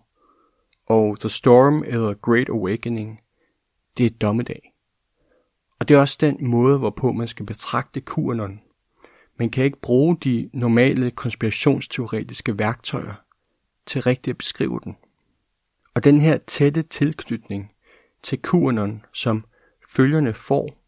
[0.86, 3.22] og The Storm eller Great Awakening,
[3.98, 4.74] det er dommedag.
[5.80, 8.62] Og det er også den måde, hvorpå man skal betragte QAnon.
[9.40, 13.14] Man kan ikke bruge de normale konspirationsteoretiske værktøjer
[13.86, 14.98] til rigtigt at beskrive den.
[15.96, 17.72] Og den her tætte tilknytning
[18.24, 19.46] til QAnon, som
[19.90, 20.84] følgerne får,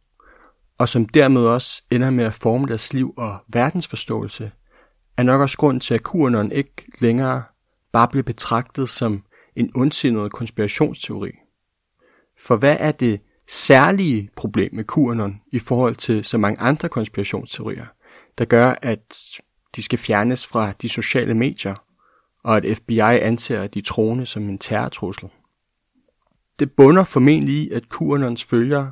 [0.77, 4.51] og som dermed også ender med at forme deres liv og verdensforståelse,
[5.17, 7.43] er nok også grund til, at QAnon ikke længere
[7.91, 9.23] bare bliver betragtet som
[9.55, 11.31] en ondsindet konspirationsteori.
[12.37, 17.85] For hvad er det særlige problem med QAnon i forhold til så mange andre konspirationsteorier,
[18.39, 19.39] der gør, at
[19.75, 21.75] de skal fjernes fra de sociale medier,
[22.43, 25.29] og at FBI anser de troende som en terrortrussel?
[26.59, 28.91] Det bunder formentlig i, at QAnons følgere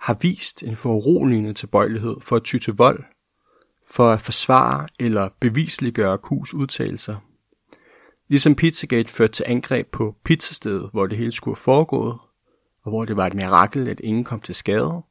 [0.00, 3.04] har vist en foruroligende tilbøjelighed for at ty til vold,
[3.88, 7.16] for at forsvare eller bevisliggøre Q's udtalelser.
[8.28, 12.18] Ligesom Pizzagate førte til angreb på pizzastedet, hvor det hele skulle have foregået,
[12.82, 15.02] og hvor det var et mirakel, at ingen kom til skade,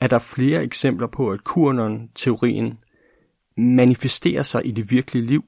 [0.00, 2.83] er der flere eksempler på, at QAnon-teorien
[3.56, 5.44] manifesterer sig i det virkelige liv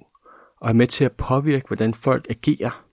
[0.61, 2.85] og er med til at påvirke, hvordan folk agerer.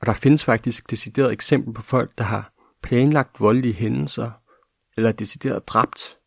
[0.00, 2.52] Og der findes faktisk decideret eksempel på folk, der har
[2.82, 4.30] planlagt voldelige hændelser
[4.96, 6.18] eller decideret dræbt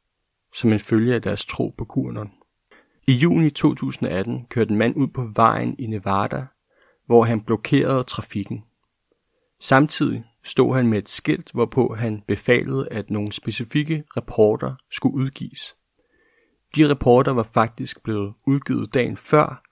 [0.56, 2.32] som en følge af deres tro på QAnon.
[3.08, 6.46] I juni 2018 kørte en mand ud på vejen i Nevada,
[7.06, 8.64] hvor han blokerede trafikken.
[9.60, 15.76] Samtidig stod han med et skilt, hvorpå han befalede, at nogle specifikke rapporter skulle udgives.
[16.76, 19.64] De rapporter var faktisk blevet udgivet dagen før,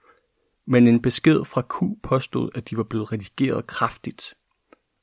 [0.66, 4.34] men en besked fra Q påstod, at de var blevet redigeret kraftigt,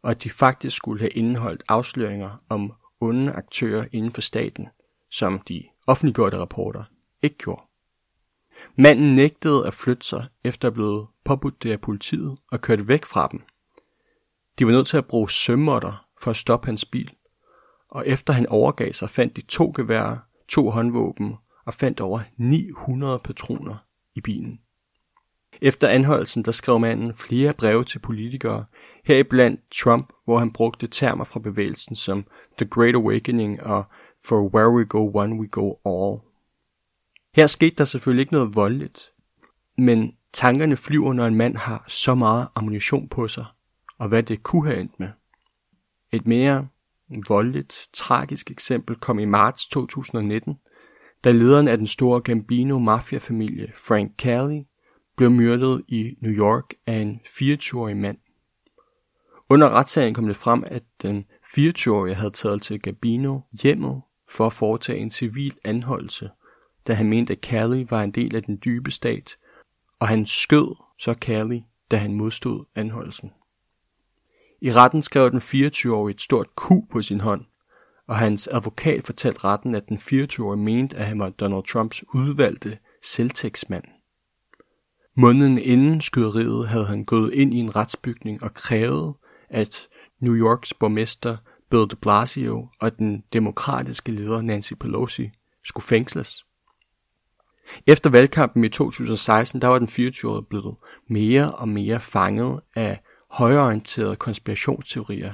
[0.02, 4.68] og at de faktisk skulle have indeholdt afsløringer om onde aktører inden for staten,
[5.12, 6.84] som de offentliggjorte rapporter
[7.22, 7.62] ikke gjorde.
[8.76, 13.06] Manden nægtede at flytte sig efter at blive påbudt det af politiet og kørte væk
[13.06, 13.42] fra dem.
[14.60, 17.12] De var nødt til at bruge sømmotter for at stoppe hans bil,
[17.92, 21.36] og efter han overgav sig, fandt de to geværer, to håndvåben
[21.68, 23.76] og fandt over 900 patroner
[24.16, 24.60] i bilen.
[25.62, 28.66] Efter anholdelsen der skrev manden flere breve til politikere,
[29.06, 32.26] heriblandt Trump, hvor han brugte termer fra bevægelsen som
[32.58, 33.84] The Great Awakening og
[34.26, 36.20] For Where We Go One We Go All.
[37.36, 39.12] Her skete der selvfølgelig ikke noget voldeligt,
[39.78, 43.46] Men tankerne flyver, når en mand har så meget ammunition på sig,
[43.98, 45.10] og hvad det kunne have endt med.
[46.12, 46.68] Et mere
[47.28, 50.58] voldeligt, tragisk eksempel kom i marts 2019,
[51.24, 54.68] da lederen af den store Gambino mafiafamilie, Frank Cali,
[55.16, 58.18] blev myrdet i New York af en 24-årig mand.
[59.50, 64.54] Under retssagen kom det frem, at den 24-årige havde taget til Gambino hjemmet for at
[64.54, 66.30] foretage en civil anholdelse,
[66.88, 69.38] da han mente, at Cali var en del af den dybe stat,
[70.00, 73.32] og han skød så Cali, da han modstod anholdelsen.
[74.62, 77.46] I retten skrev den 24-årige et stort Q på sin hånd,
[78.08, 82.78] og hans advokat fortalte retten, at den 24-årige mente, at han var Donald Trumps udvalgte
[83.04, 83.84] selvtægtsmand.
[85.16, 89.14] Måneden inden skyderiet havde han gået ind i en retsbygning og krævet,
[89.50, 89.88] at
[90.20, 91.38] New Yorks borgmester
[91.70, 95.30] Bill de Blasio og den demokratiske leder Nancy Pelosi
[95.64, 96.46] skulle fængsles.
[97.88, 100.76] Efter valgkampen i 2016, der var den 24-årige blevet
[101.08, 105.34] mere og mere fanget af højreorienterede konspirationsteorier,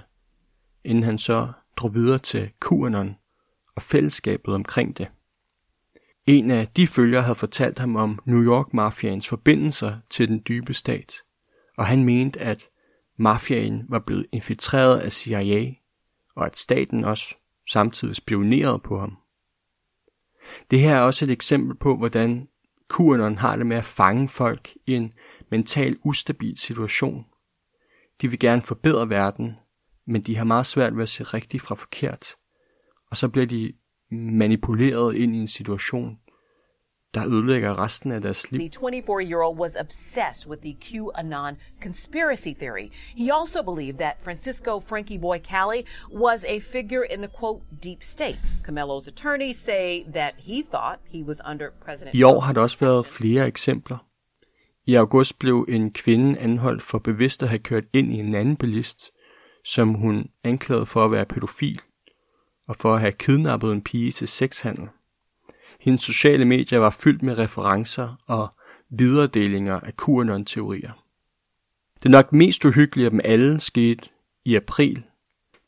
[0.83, 3.15] inden han så drog videre til QAnon
[3.75, 5.07] og fællesskabet omkring det.
[6.25, 10.73] En af de følgere havde fortalt ham om New York Mafiaens forbindelser til den dybe
[10.73, 11.15] stat,
[11.77, 12.67] og han mente, at
[13.17, 15.73] mafiaen var blevet infiltreret af CIA,
[16.35, 17.35] og at staten også
[17.69, 19.17] samtidig spionerede på ham.
[20.71, 22.47] Det her er også et eksempel på, hvordan
[22.97, 25.13] QAnon har det med at fange folk i en
[25.49, 27.25] mental ustabil situation.
[28.21, 29.57] De vil gerne forbedre verden,
[30.07, 32.35] men de har meget svært ved at se rigtigt fra forkert.
[33.11, 33.73] Og så bliver de
[34.11, 36.19] manipuleret ind i en situation,
[37.13, 38.59] der ødelægger resten af deres liv.
[38.59, 42.89] The 24-year-old was obsessed with the QAnon conspiracy theory.
[43.15, 48.03] He also believed that Francisco Frankie Boy Cali was a figure in the quote deep
[48.03, 48.37] state.
[48.63, 52.79] Camello's attorneys say that he thought he was under President I år har der også
[52.79, 53.97] været flere eksempler.
[54.85, 58.55] I august blev en kvinde anholdt for bevidst at have kørt ind i en anden
[58.55, 59.11] bilist,
[59.63, 61.81] som hun anklagede for at være pædofil
[62.67, 64.87] og for at have kidnappet en pige til sexhandel.
[65.79, 68.47] Hendes sociale medier var fyldt med referencer og
[68.89, 71.03] videredelinger af QAnon-teorier.
[72.03, 74.09] Det nok mest uhyggelige af dem alle skete
[74.45, 75.03] i april,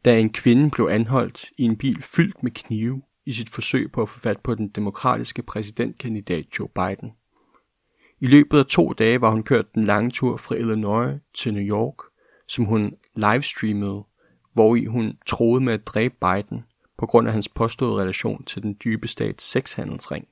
[0.06, 4.02] da en kvinde blev anholdt i en bil fyldt med knive i sit forsøg på
[4.02, 7.14] at få fat på den demokratiske præsidentkandidat Joe Biden.
[8.20, 11.64] I løbet af to dage var hun kørt den lange tur fra Illinois til New
[11.64, 11.96] York,
[12.48, 14.04] som hun livestreamede,
[14.54, 16.64] hvor i hun troede med at dræbe Biden–
[16.98, 20.28] på grund af hans påståede relation til den dybe stats sexhandelsring.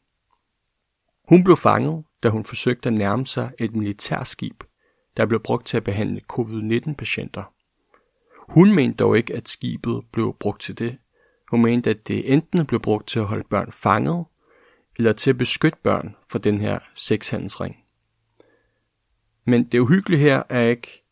[1.30, 4.64] Hun blev fanget, da hun forsøgte at nærme sig et militærskib,
[5.18, 7.44] der blev brugt til at behandle covid-19-patienter.
[8.54, 10.98] Hun mente dog ikke, at skibet blev brugt til det.
[11.52, 14.26] Hun mente, at det enten blev brugt til at holde børn fanget,
[14.98, 17.78] eller til at beskytte børn fra den her sexhandelsring.
[19.46, 21.03] Men det uhyggelige her er ikke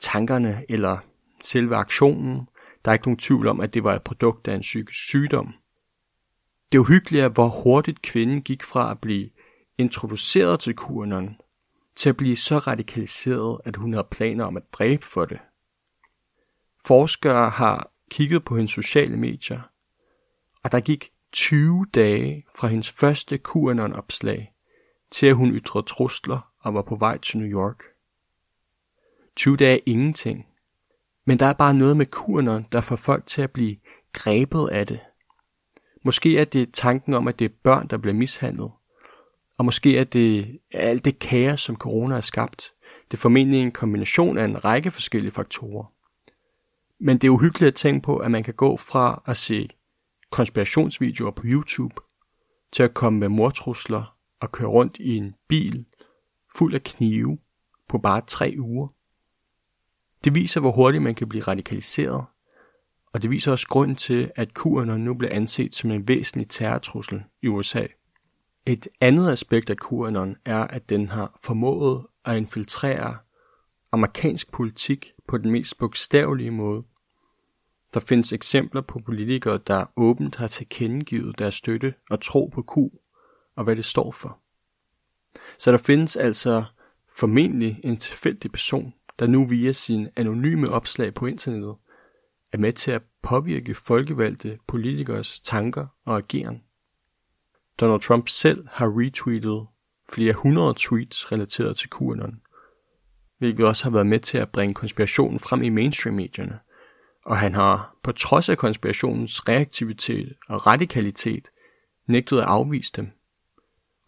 [0.00, 0.98] tankerne eller
[1.40, 2.48] selve aktionen,
[2.84, 5.54] der er ikke nogen tvivl om, at det var et produkt af en psykisk sygdom.
[6.72, 9.30] Det uhyggelige er, hvor hurtigt kvinden gik fra at blive
[9.78, 11.36] introduceret til QAnon,
[11.94, 15.38] til at blive så radikaliseret, at hun havde planer om at dræbe for det.
[16.86, 19.60] Forskere har kigget på hendes sociale medier,
[20.62, 24.52] og der gik 20 dage fra hendes første QAnon-opslag,
[25.10, 27.82] til at hun ytrede trusler og var på vej til New York.
[29.36, 30.46] 20 dage ingenting.
[31.24, 33.76] Men der er bare noget med kurner, der får folk til at blive
[34.12, 35.00] grebet af det.
[36.04, 38.70] Måske er det tanken om, at det er børn, der bliver mishandlet.
[39.58, 42.72] Og måske er det alt det kaos, som corona har skabt.
[43.10, 45.92] Det er formentlig en kombination af en række forskellige faktorer.
[46.98, 49.68] Men det er uhyggeligt at tænke på, at man kan gå fra at se
[50.30, 51.94] konspirationsvideoer på YouTube,
[52.72, 55.84] til at komme med mortrusler og køre rundt i en bil
[56.56, 57.38] fuld af knive
[57.88, 58.88] på bare tre uger.
[60.26, 62.24] Det viser, hvor hurtigt man kan blive radikaliseret,
[63.12, 67.22] og det viser også grund til, at QAnon nu bliver anset som en væsentlig terrortrussel
[67.42, 67.86] i USA.
[68.66, 73.16] Et andet aspekt af QAnon er, at den har formået at infiltrere
[73.92, 76.82] amerikansk politik på den mest bogstavelige måde.
[77.94, 82.76] Der findes eksempler på politikere, der åbent har tilkendegivet deres støtte og tro på Q
[83.56, 84.38] og hvad det står for.
[85.58, 86.64] Så der findes altså
[87.08, 91.74] formentlig en tilfældig person, der nu via sin anonyme opslag på internettet
[92.52, 96.62] er med til at påvirke folkevalgte politikers tanker og ageren.
[97.80, 99.66] Donald Trump selv har retweetet
[100.12, 102.40] flere hundrede tweets relateret til QAnon,
[103.38, 106.58] hvilket også har været med til at bringe konspirationen frem i mainstream-medierne,
[107.26, 111.48] og han har, på trods af konspirationens reaktivitet og radikalitet,
[112.06, 113.10] nægtet at afvise dem.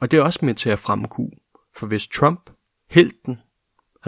[0.01, 1.17] Og det er også med til at fremme Q,
[1.77, 2.51] For hvis Trump,
[2.91, 3.39] helten,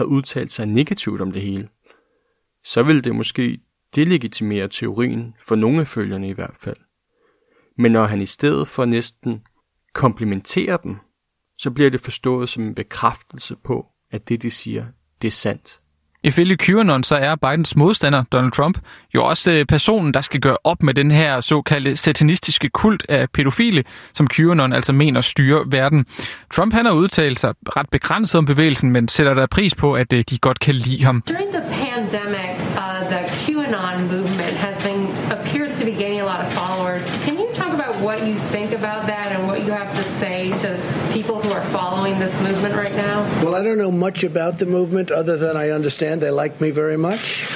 [0.01, 1.69] havde udtalt sig negativt om det hele,
[2.63, 3.59] så ville det måske
[3.95, 6.77] delegitimere teorien for nogle af følgerne i hvert fald.
[7.77, 9.41] Men når han i stedet for næsten
[9.93, 10.95] komplimenterer dem,
[11.57, 14.85] så bliver det forstået som en bekræftelse på, at det de siger,
[15.21, 15.81] det er sandt.
[16.23, 18.77] Ifølge QAnon så er Bidens modstander, Donald Trump,
[19.15, 23.29] jo også øh, personen, der skal gøre op med den her såkaldte satanistiske kult af
[23.29, 26.05] pædofile, som QAnon altså mener styrer verden.
[26.53, 30.13] Trump han har udtalt sig ret begrænset om bevægelsen, men sætter der pris på, at
[30.13, 31.23] øh, de godt kan lide ham.
[31.27, 34.40] During the pandemic, uh, the QAnon movement
[42.21, 43.23] this movement right now?
[43.43, 46.69] Well, I don't know much about the movement other than I understand they like me
[46.69, 47.47] very much,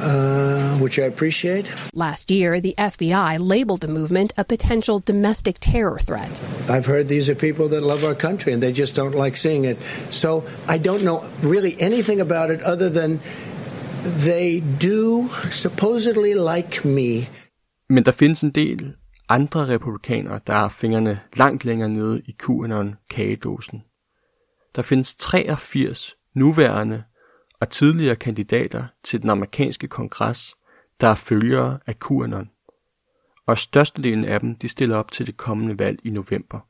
[0.00, 1.70] uh, which I appreciate.
[1.94, 6.42] Last year, the FBI labeled the movement a potential domestic terror threat.
[6.68, 9.64] I've heard these are people that love our country and they just don't like seeing
[9.64, 9.78] it.
[10.10, 13.20] So I don't know really anything about it other than
[14.02, 17.28] they do supposedly like me.
[17.88, 18.94] Men der findes en del
[19.28, 23.84] andre republikanere, der har fingrene langt længere nede i QAnon-kagedåsen.
[24.76, 27.04] Der findes 83 nuværende
[27.60, 30.54] og tidligere kandidater til den amerikanske kongres,
[31.00, 32.50] der er følgere af QAnon.
[33.46, 36.60] Og størstedelen af dem de stiller op til det kommende valg i november.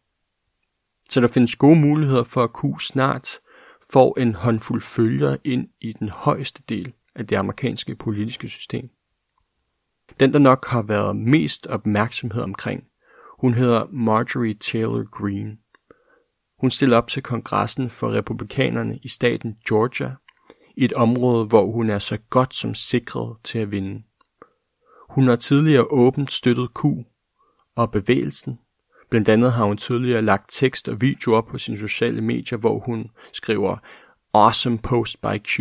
[1.11, 3.39] Så der findes gode muligheder for at Q snart
[3.93, 8.91] får en håndfuld følgere ind i den højeste del af det amerikanske politiske system.
[10.21, 12.85] Den, der nok har været mest opmærksomhed omkring,
[13.41, 15.57] hun hedder Marjorie Taylor Greene.
[16.59, 20.15] Hun stiller op til kongressen for republikanerne i staten Georgia,
[20.77, 24.03] i et område, hvor hun er så godt som sikret til at vinde.
[25.11, 26.85] Hun har tidligere åbent støttet Q
[27.77, 28.59] og bevægelsen.
[29.11, 32.79] Blandt andet har hun tidligere lagt tekst og video op på sine sociale medier, hvor
[32.79, 33.77] hun skriver
[34.35, 35.61] Awesome Post by Q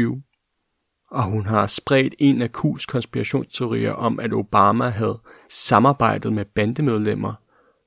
[1.14, 7.34] og hun har spredt en af Q's konspirationsteorier om, at Obama havde samarbejdet med bandemedlemmer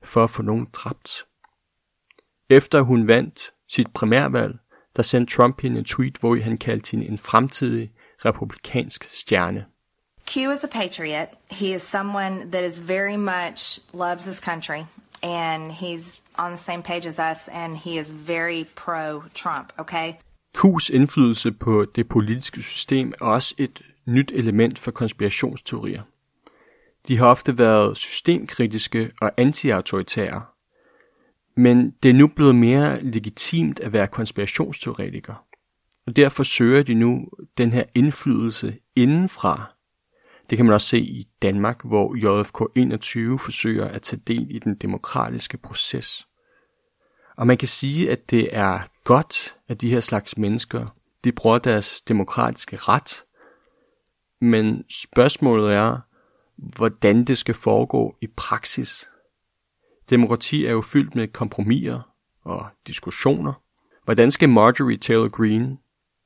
[0.03, 1.25] for at få nogen dræbt.
[2.49, 4.57] Efter hun vandt sit primærvalg,
[4.95, 7.91] der sendte Trump hende en tweet, hvor han kaldte hende en fremtidig
[8.25, 9.65] republikansk stjerne.
[10.27, 11.29] Q is a patriot.
[11.51, 14.85] He is someone that is very much loves his country,
[15.23, 20.13] and he's on the same page as us, and he is very pro-Trump, okay?
[20.57, 26.03] Q's indflydelse på det politiske system er også et nyt element for konspirationsteorier.
[27.07, 30.43] De har ofte været systemkritiske og antiautoritære,
[31.55, 35.43] men det er nu blevet mere legitimt at være konspirationsteoretiker.
[36.07, 37.27] Og derfor søger de nu
[37.57, 39.73] den her indflydelse indenfra.
[40.49, 44.59] Det kan man også se i Danmark, hvor JFK 21 forsøger at tage del i
[44.59, 46.27] den demokratiske proces.
[47.37, 51.57] Og man kan sige, at det er godt, at de her slags mennesker, de bruger
[51.57, 53.23] deres demokratiske ret.
[54.41, 55.99] Men spørgsmålet er,
[56.55, 59.09] hvordan det skal foregå i praksis.
[60.09, 63.53] Demokrati er jo fyldt med kompromiser og diskussioner.
[64.03, 65.77] Hvordan skal Marjorie Taylor Greene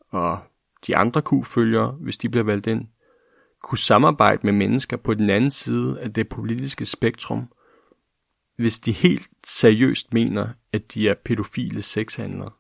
[0.09, 0.39] og
[0.88, 2.88] de andre Q-følgere, hvis de bliver valgt ind,
[3.63, 7.53] kunne samarbejde med mennesker på den anden side af det politiske spektrum,
[8.55, 12.51] hvis de helt seriøst mener, at de er pædofile sexhandlere.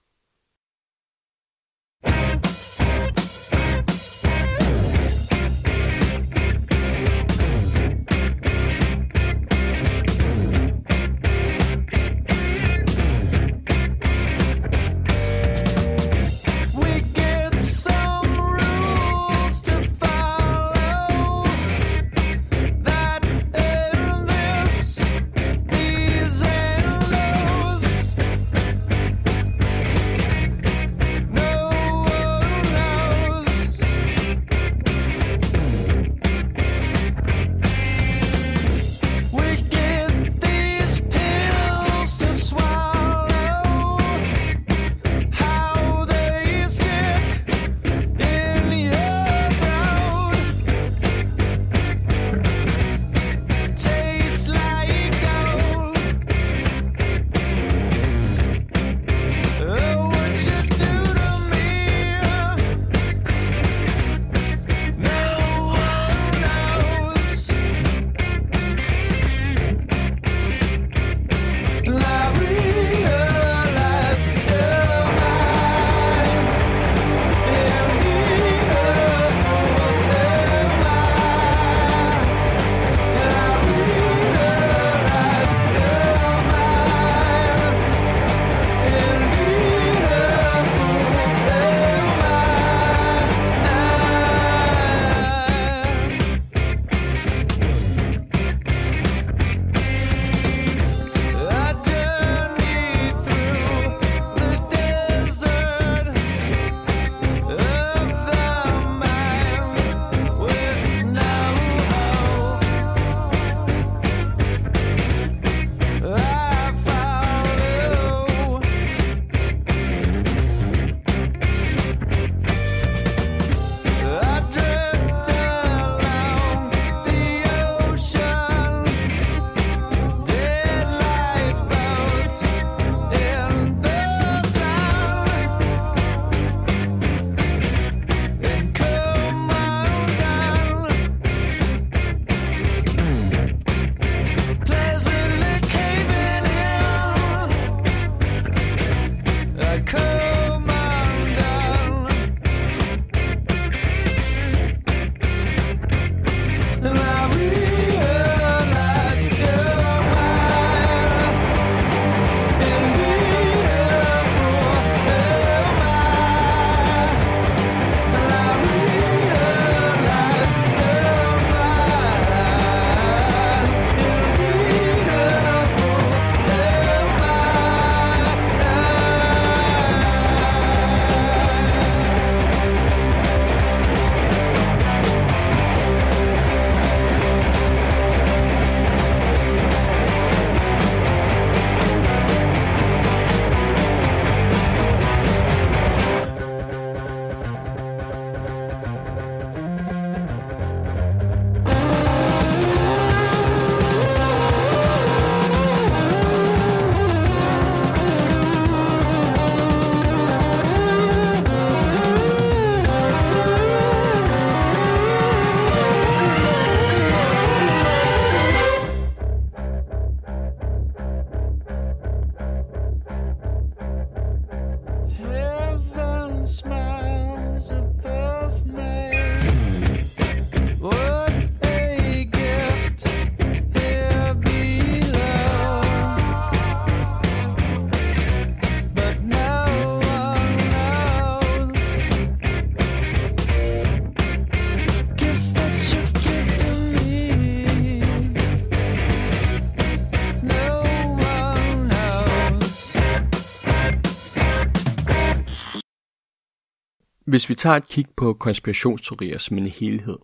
[257.31, 260.17] Hvis vi tager et kig på konspirationsteorier som en helhed,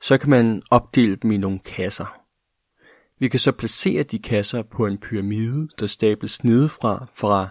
[0.00, 2.20] så kan man opdele dem i nogle kasser.
[3.18, 7.48] Vi kan så placere de kasser på en pyramide, der stables nedefra fra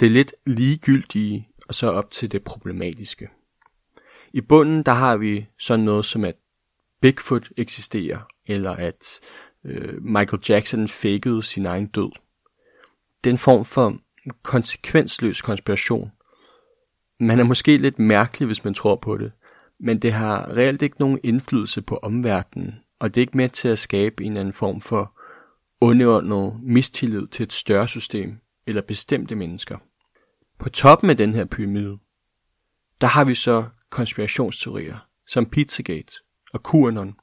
[0.00, 3.28] det lidt ligegyldige og så op til det problematiske.
[4.32, 6.36] I bunden der har vi sådan noget som at
[7.00, 9.20] Bigfoot eksisterer, eller at
[9.64, 12.10] øh, Michael Jackson fakede sin egen død.
[13.24, 13.98] Den form for
[14.42, 16.10] konsekvensløs konspiration.
[17.20, 19.32] Man er måske lidt mærkelig, hvis man tror på det,
[19.78, 23.68] men det har reelt ikke nogen indflydelse på omverdenen, og det er ikke med til
[23.68, 25.12] at skabe en eller anden form for
[25.80, 29.78] underordnet mistillid til et større system eller bestemte mennesker.
[30.58, 31.98] På toppen af den her pyramide,
[33.00, 34.98] der har vi så konspirationsteorier
[35.28, 36.12] som Pizzagate
[36.52, 37.16] og QAnon,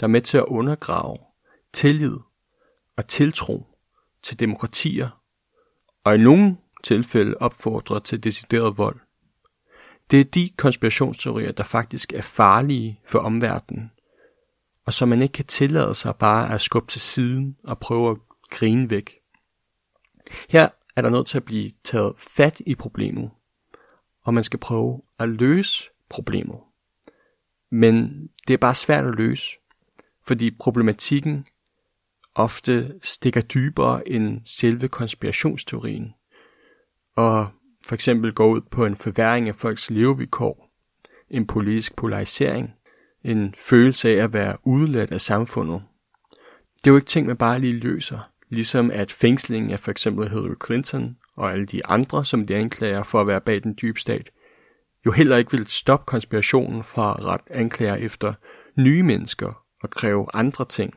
[0.00, 1.18] der er med til at undergrave
[1.72, 2.16] tillid
[2.96, 3.66] og tiltro
[4.22, 5.22] til demokratier,
[6.04, 9.00] og i nogle tilfælde opfordrer til decideret vold.
[10.10, 13.90] Det er de konspirationsteorier, der faktisk er farlige for omverdenen,
[14.84, 18.16] og som man ikke kan tillade sig bare at skubbe til siden og prøve at
[18.50, 19.14] grine væk.
[20.48, 23.30] Her er der nødt til at blive taget fat i problemet,
[24.24, 26.58] og man skal prøve at løse problemet.
[27.70, 29.56] Men det er bare svært at løse,
[30.22, 31.46] fordi problematikken
[32.34, 36.14] ofte stikker dybere end selve konspirationsteorien,
[37.16, 37.48] og
[37.86, 40.70] for eksempel går ud på en forværing af folks levevilkår,
[41.30, 42.74] en politisk polarisering,
[43.24, 45.82] en følelse af at være udladt af samfundet.
[46.78, 50.28] Det er jo ikke ting, man bare lige løser, ligesom at fængslingen af for eksempel
[50.28, 54.00] Hillary Clinton og alle de andre, som de anklager for at være bag den dybe
[54.00, 54.30] stat,
[55.06, 58.34] jo heller ikke vil stoppe konspirationen fra at ret anklager efter
[58.76, 60.94] nye mennesker og kræve andre ting.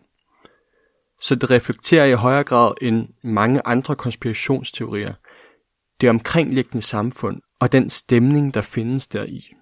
[1.22, 5.14] Så det reflekterer i højere grad end mange andre konspirationsteorier
[6.02, 9.54] det omkringliggende samfund og den stemning, der findes deri.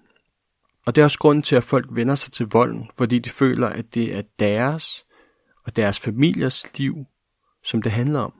[0.86, 3.68] Og det er også grunden til, at folk vender sig til volden, fordi de føler,
[3.68, 5.04] at det er deres
[5.64, 6.94] og deres familiers liv,
[7.64, 8.32] som det handler om.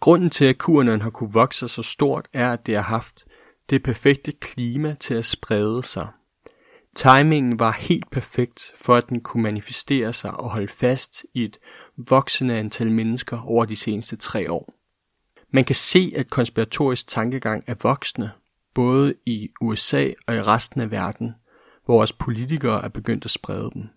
[0.00, 3.24] Grunden til, at QAnon har kunne vokse så stort, er, at det har haft
[3.70, 6.08] det perfekte klima til at sprede sig.
[6.96, 11.58] Timingen var helt perfekt for, at den kunne manifestere sig og holde fast i et
[11.96, 14.75] voksende antal mennesker over de seneste tre år.
[15.56, 18.30] Man kan se, at konspiratorisk tankegang er voksende,
[18.74, 21.34] både i USA og i resten af verden,
[21.84, 23.90] hvor også politikere er begyndt at sprede den.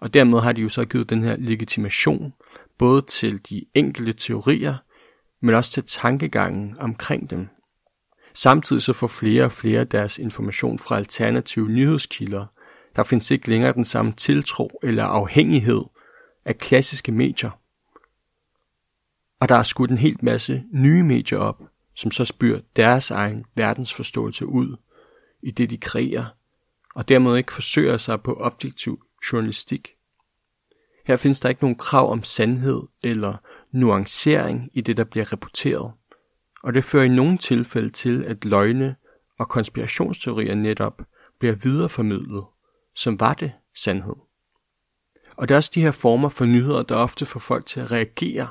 [0.00, 2.32] Og dermed har de jo så givet den her legitimation,
[2.78, 4.76] både til de enkelte teorier,
[5.40, 7.48] men også til tankegangen omkring dem.
[8.34, 12.46] Samtidig så får flere og flere deres information fra alternative nyhedskilder.
[12.96, 15.82] Der findes ikke længere den samme tiltro eller afhængighed
[16.44, 17.59] af klassiske medier.
[19.40, 21.62] Og der er skudt en helt masse nye medier op,
[21.94, 24.76] som så spyr deres egen verdensforståelse ud
[25.42, 26.26] i det, de kreerer,
[26.94, 29.88] og dermed ikke forsøger sig på objektiv journalistik.
[31.06, 33.36] Her findes der ikke nogen krav om sandhed eller
[33.72, 35.92] nuancering i det, der bliver rapporteret.
[36.62, 38.96] Og det fører i nogle tilfælde til, at løgne
[39.38, 41.02] og konspirationsteorier netop
[41.38, 42.44] bliver videreformidlet,
[42.94, 44.14] som var det sandhed.
[45.36, 47.92] Og det er også de her former for nyheder, der ofte får folk til at
[47.92, 48.48] reagere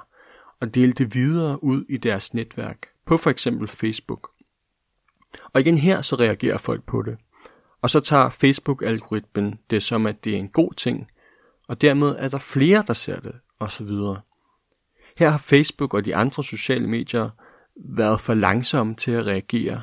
[0.61, 4.31] og dele det videre ud i deres netværk, på for eksempel Facebook.
[5.53, 7.17] Og igen her så reagerer folk på det.
[7.81, 11.11] Og så tager Facebook-algoritmen det som, at det er en god ting,
[11.67, 13.87] og dermed er der flere, der ser det, osv.
[15.17, 17.29] Her har Facebook og de andre sociale medier
[17.75, 19.81] været for langsomme til at reagere.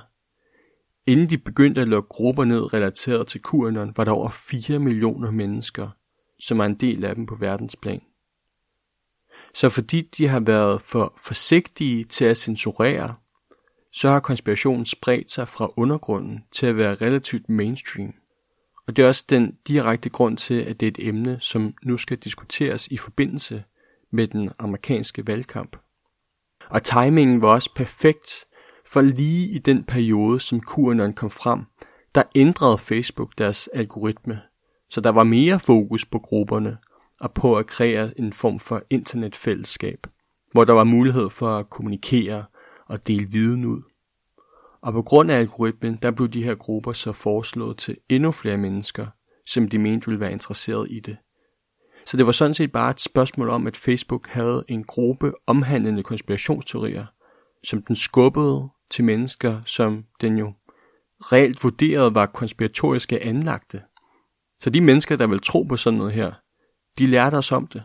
[1.07, 5.31] Inden de begyndte at lukke grupper ned relateret til QAnon, var der over 4 millioner
[5.31, 5.89] mennesker,
[6.41, 8.01] som er en del af dem på verdensplan.
[9.57, 13.15] Så fordi de har været for forsigtige til at censurere,
[13.93, 18.15] så har konspirationen spredt sig fra undergrunden til at være relativt mainstream.
[18.87, 21.97] Og det er også den direkte grund til, at det er et emne, som nu
[21.97, 23.65] skal diskuteres i forbindelse
[24.11, 25.77] med den amerikanske valgkamp.
[26.69, 28.45] Og timingen var også perfekt,
[28.93, 31.65] for lige i den periode, som QAnon kom frem,
[32.15, 34.41] der ændrede Facebook deres algoritme,
[34.91, 36.79] så der var mere fokus på grupperne
[37.21, 40.07] og på at kreere en form for internetfællesskab,
[40.53, 42.45] hvor der var mulighed for at kommunikere
[42.87, 43.83] og dele viden ud.
[44.81, 48.57] Og på grund af algoritmen, der blev de her grupper så foreslået til endnu flere
[48.57, 49.07] mennesker,
[49.47, 51.17] som de mente ville være interesseret i det.
[52.07, 56.03] Så det var sådan set bare et spørgsmål om, at Facebook havde en gruppe omhandlende
[56.03, 57.07] konspirationsteorier,
[57.65, 60.53] som den skubbede til mennesker, som den jo
[61.21, 63.83] reelt vurderede var konspiratoriske anlagte.
[64.59, 66.33] Så de mennesker, der vil tro på sådan noget her,
[66.99, 67.83] de lærte os om det.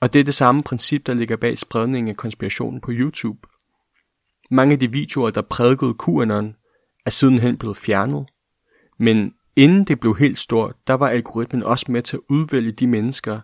[0.00, 3.38] Og det er det samme princip, der ligger bag spredningen af konspirationen på YouTube.
[4.50, 6.56] Mange af de videoer, der prædikede QAnon,
[7.06, 8.26] er sidenhen blevet fjernet.
[8.98, 12.86] Men inden det blev helt stort, der var algoritmen også med til at udvælge de
[12.86, 13.40] mennesker,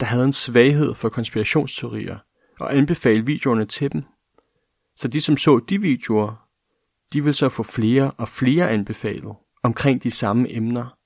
[0.00, 2.18] der havde en svaghed for konspirationsteorier,
[2.60, 4.02] og anbefale videoerne til dem.
[4.96, 6.48] Så de, som så de videoer,
[7.12, 10.96] de vil så få flere og flere anbefalet omkring de samme emner,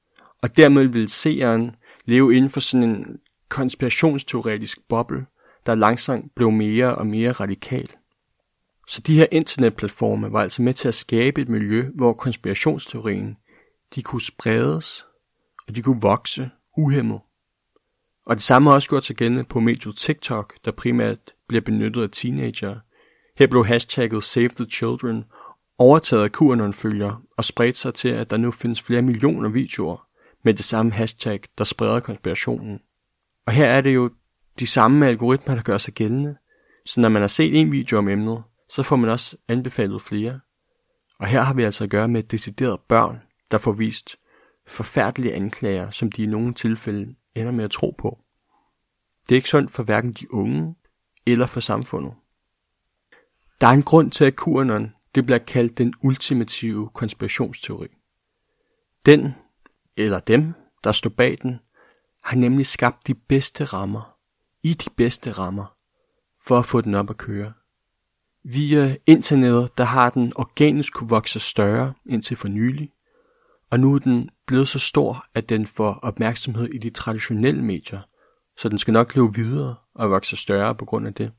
[0.43, 5.27] og dermed vil seeren leve inden for sådan en konspirationsteoretisk boble,
[5.67, 7.91] der langsomt blev mere og mere radikal.
[8.89, 13.37] Så de her internetplatforme var altså med til at skabe et miljø, hvor konspirationsteorien
[13.95, 15.07] de kunne spredes,
[15.69, 17.21] og de kunne vokse uhemmet.
[18.27, 22.03] Og det samme har også gjort sig gældende på mediet TikTok, der primært bliver benyttet
[22.03, 22.77] af teenager.
[23.39, 25.25] Her blev hashtagget Save the Children
[25.79, 30.04] overtaget af QAnon-følgere og spredt sig til, at der nu findes flere millioner videoer
[30.45, 32.81] med det samme hashtag, der spreder konspirationen.
[33.47, 34.11] Og her er det jo
[34.59, 36.37] de samme algoritmer, der gør sig gældende.
[36.87, 40.41] Så når man har set en video om emnet, så får man også anbefalet flere.
[41.19, 44.17] Og her har vi altså at gøre med deciderede børn, der får vist
[44.67, 48.19] forfærdelige anklager, som de i nogle tilfælde ender med at tro på.
[49.29, 50.75] Det er ikke sundt for hverken de unge
[51.27, 52.13] eller for samfundet.
[53.61, 57.89] Der er en grund til, at QAnon det bliver kaldt den ultimative konspirationsteori.
[59.07, 59.35] Den,
[59.97, 61.61] eller dem, der står bag den,
[62.25, 64.17] har nemlig skabt de bedste rammer,
[64.63, 65.77] i de bedste rammer,
[66.47, 67.53] for at få den op at køre.
[68.45, 72.93] Via internettet, der har den organisk kunne vokse større indtil for nylig,
[73.71, 78.01] og nu er den blevet så stor, at den får opmærksomhed i de traditionelle medier,
[78.57, 81.33] så den skal nok leve videre og vokse større på grund af det.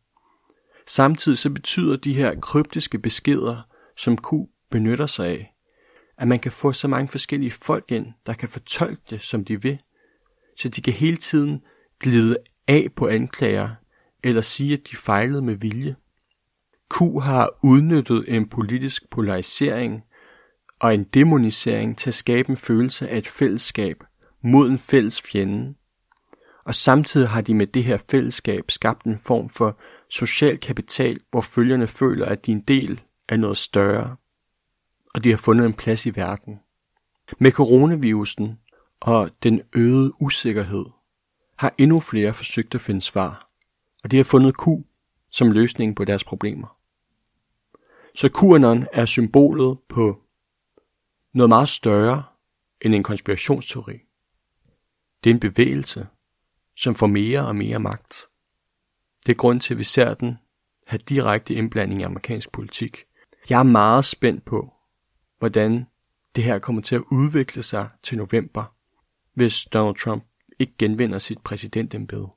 [0.87, 3.61] Samtidig så betyder de her kryptiske beskeder,
[3.97, 4.33] som Q
[4.71, 5.54] benytter sig af,
[6.17, 9.61] at man kan få så mange forskellige folk ind, der kan fortolke det, som de
[9.61, 9.79] vil,
[10.57, 11.61] så de kan hele tiden
[11.99, 12.37] glide
[12.67, 13.69] af på anklager,
[14.23, 15.95] eller sige, at de fejlede med vilje.
[16.95, 20.03] Q har udnyttet en politisk polarisering
[20.79, 24.03] og en demonisering til at skabe en følelse af et fællesskab
[24.43, 25.75] mod en fælles fjende.
[26.65, 31.41] Og samtidig har de med det her fællesskab skabt en form for social kapital, hvor
[31.41, 34.15] følgerne føler, at de er en del af noget større,
[35.15, 36.59] og de har fundet en plads i verden.
[37.39, 38.59] Med coronavirusen
[38.99, 40.85] og den øgede usikkerhed
[41.57, 43.49] har endnu flere forsøgt at finde svar,
[44.03, 44.67] og de har fundet Q
[45.29, 46.77] som løsning på deres problemer.
[48.15, 50.21] Så QAnon er symbolet på
[51.33, 52.23] noget meget større
[52.81, 53.99] end en konspirationsteori.
[55.23, 56.07] Det er en bevægelse,
[56.77, 58.25] som får mere og mere magt.
[59.25, 60.37] Det er grund til, at vi ser den
[60.87, 63.05] have direkte indblanding i amerikansk politik.
[63.49, 64.74] Jeg er meget spændt på,
[65.45, 65.85] hvordan
[66.35, 68.75] det her kommer til at udvikle sig til november,
[69.33, 70.23] hvis Donald Trump
[70.59, 72.29] ikke genvinder sit præsidentembede.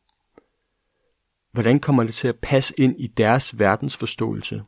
[1.52, 4.62] Hvordan kommer det til at passe ind i deres verdensforståelse,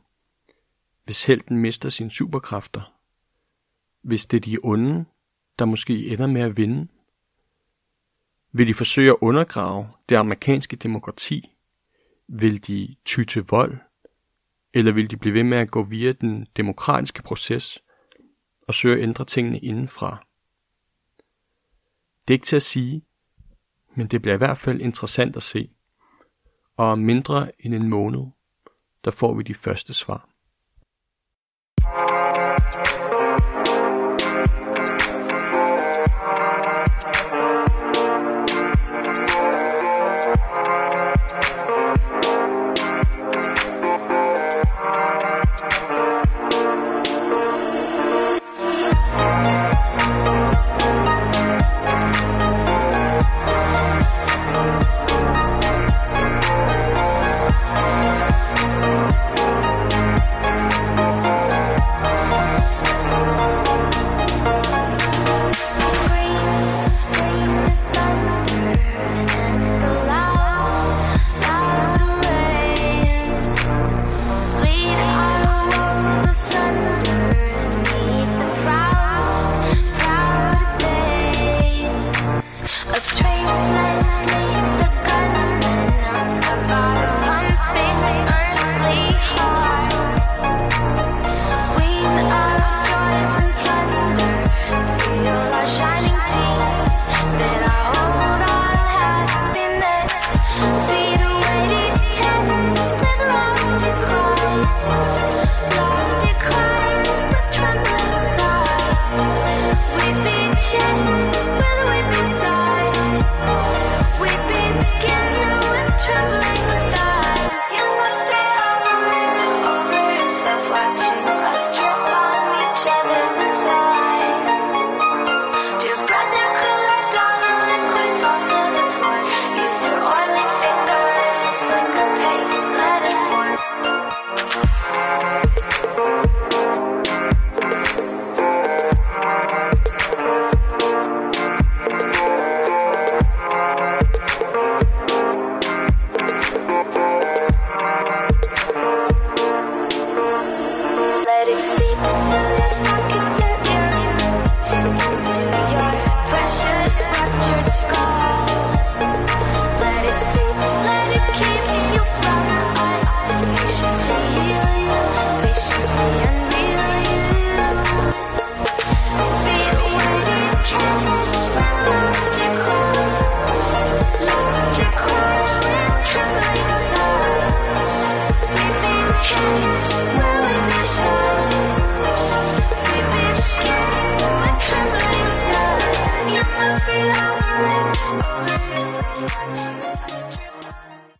[1.03, 2.93] hvis helten mister sine superkræfter?
[4.01, 5.05] Hvis det er de onde,
[5.59, 6.87] der måske ender med at vinde?
[8.51, 11.55] Vil de forsøge at undergrave det amerikanske demokrati?
[12.27, 13.77] Vil de ty til vold?
[14.73, 17.79] Eller vil de blive ved med at gå via den demokratiske proces
[18.71, 20.25] og søge at ændre tingene indenfra?
[22.27, 23.05] Det er ikke til at sige,
[23.95, 25.69] men det bliver i hvert fald interessant at se.
[26.77, 28.25] Og om mindre end en måned,
[29.05, 30.29] der får vi de første svar.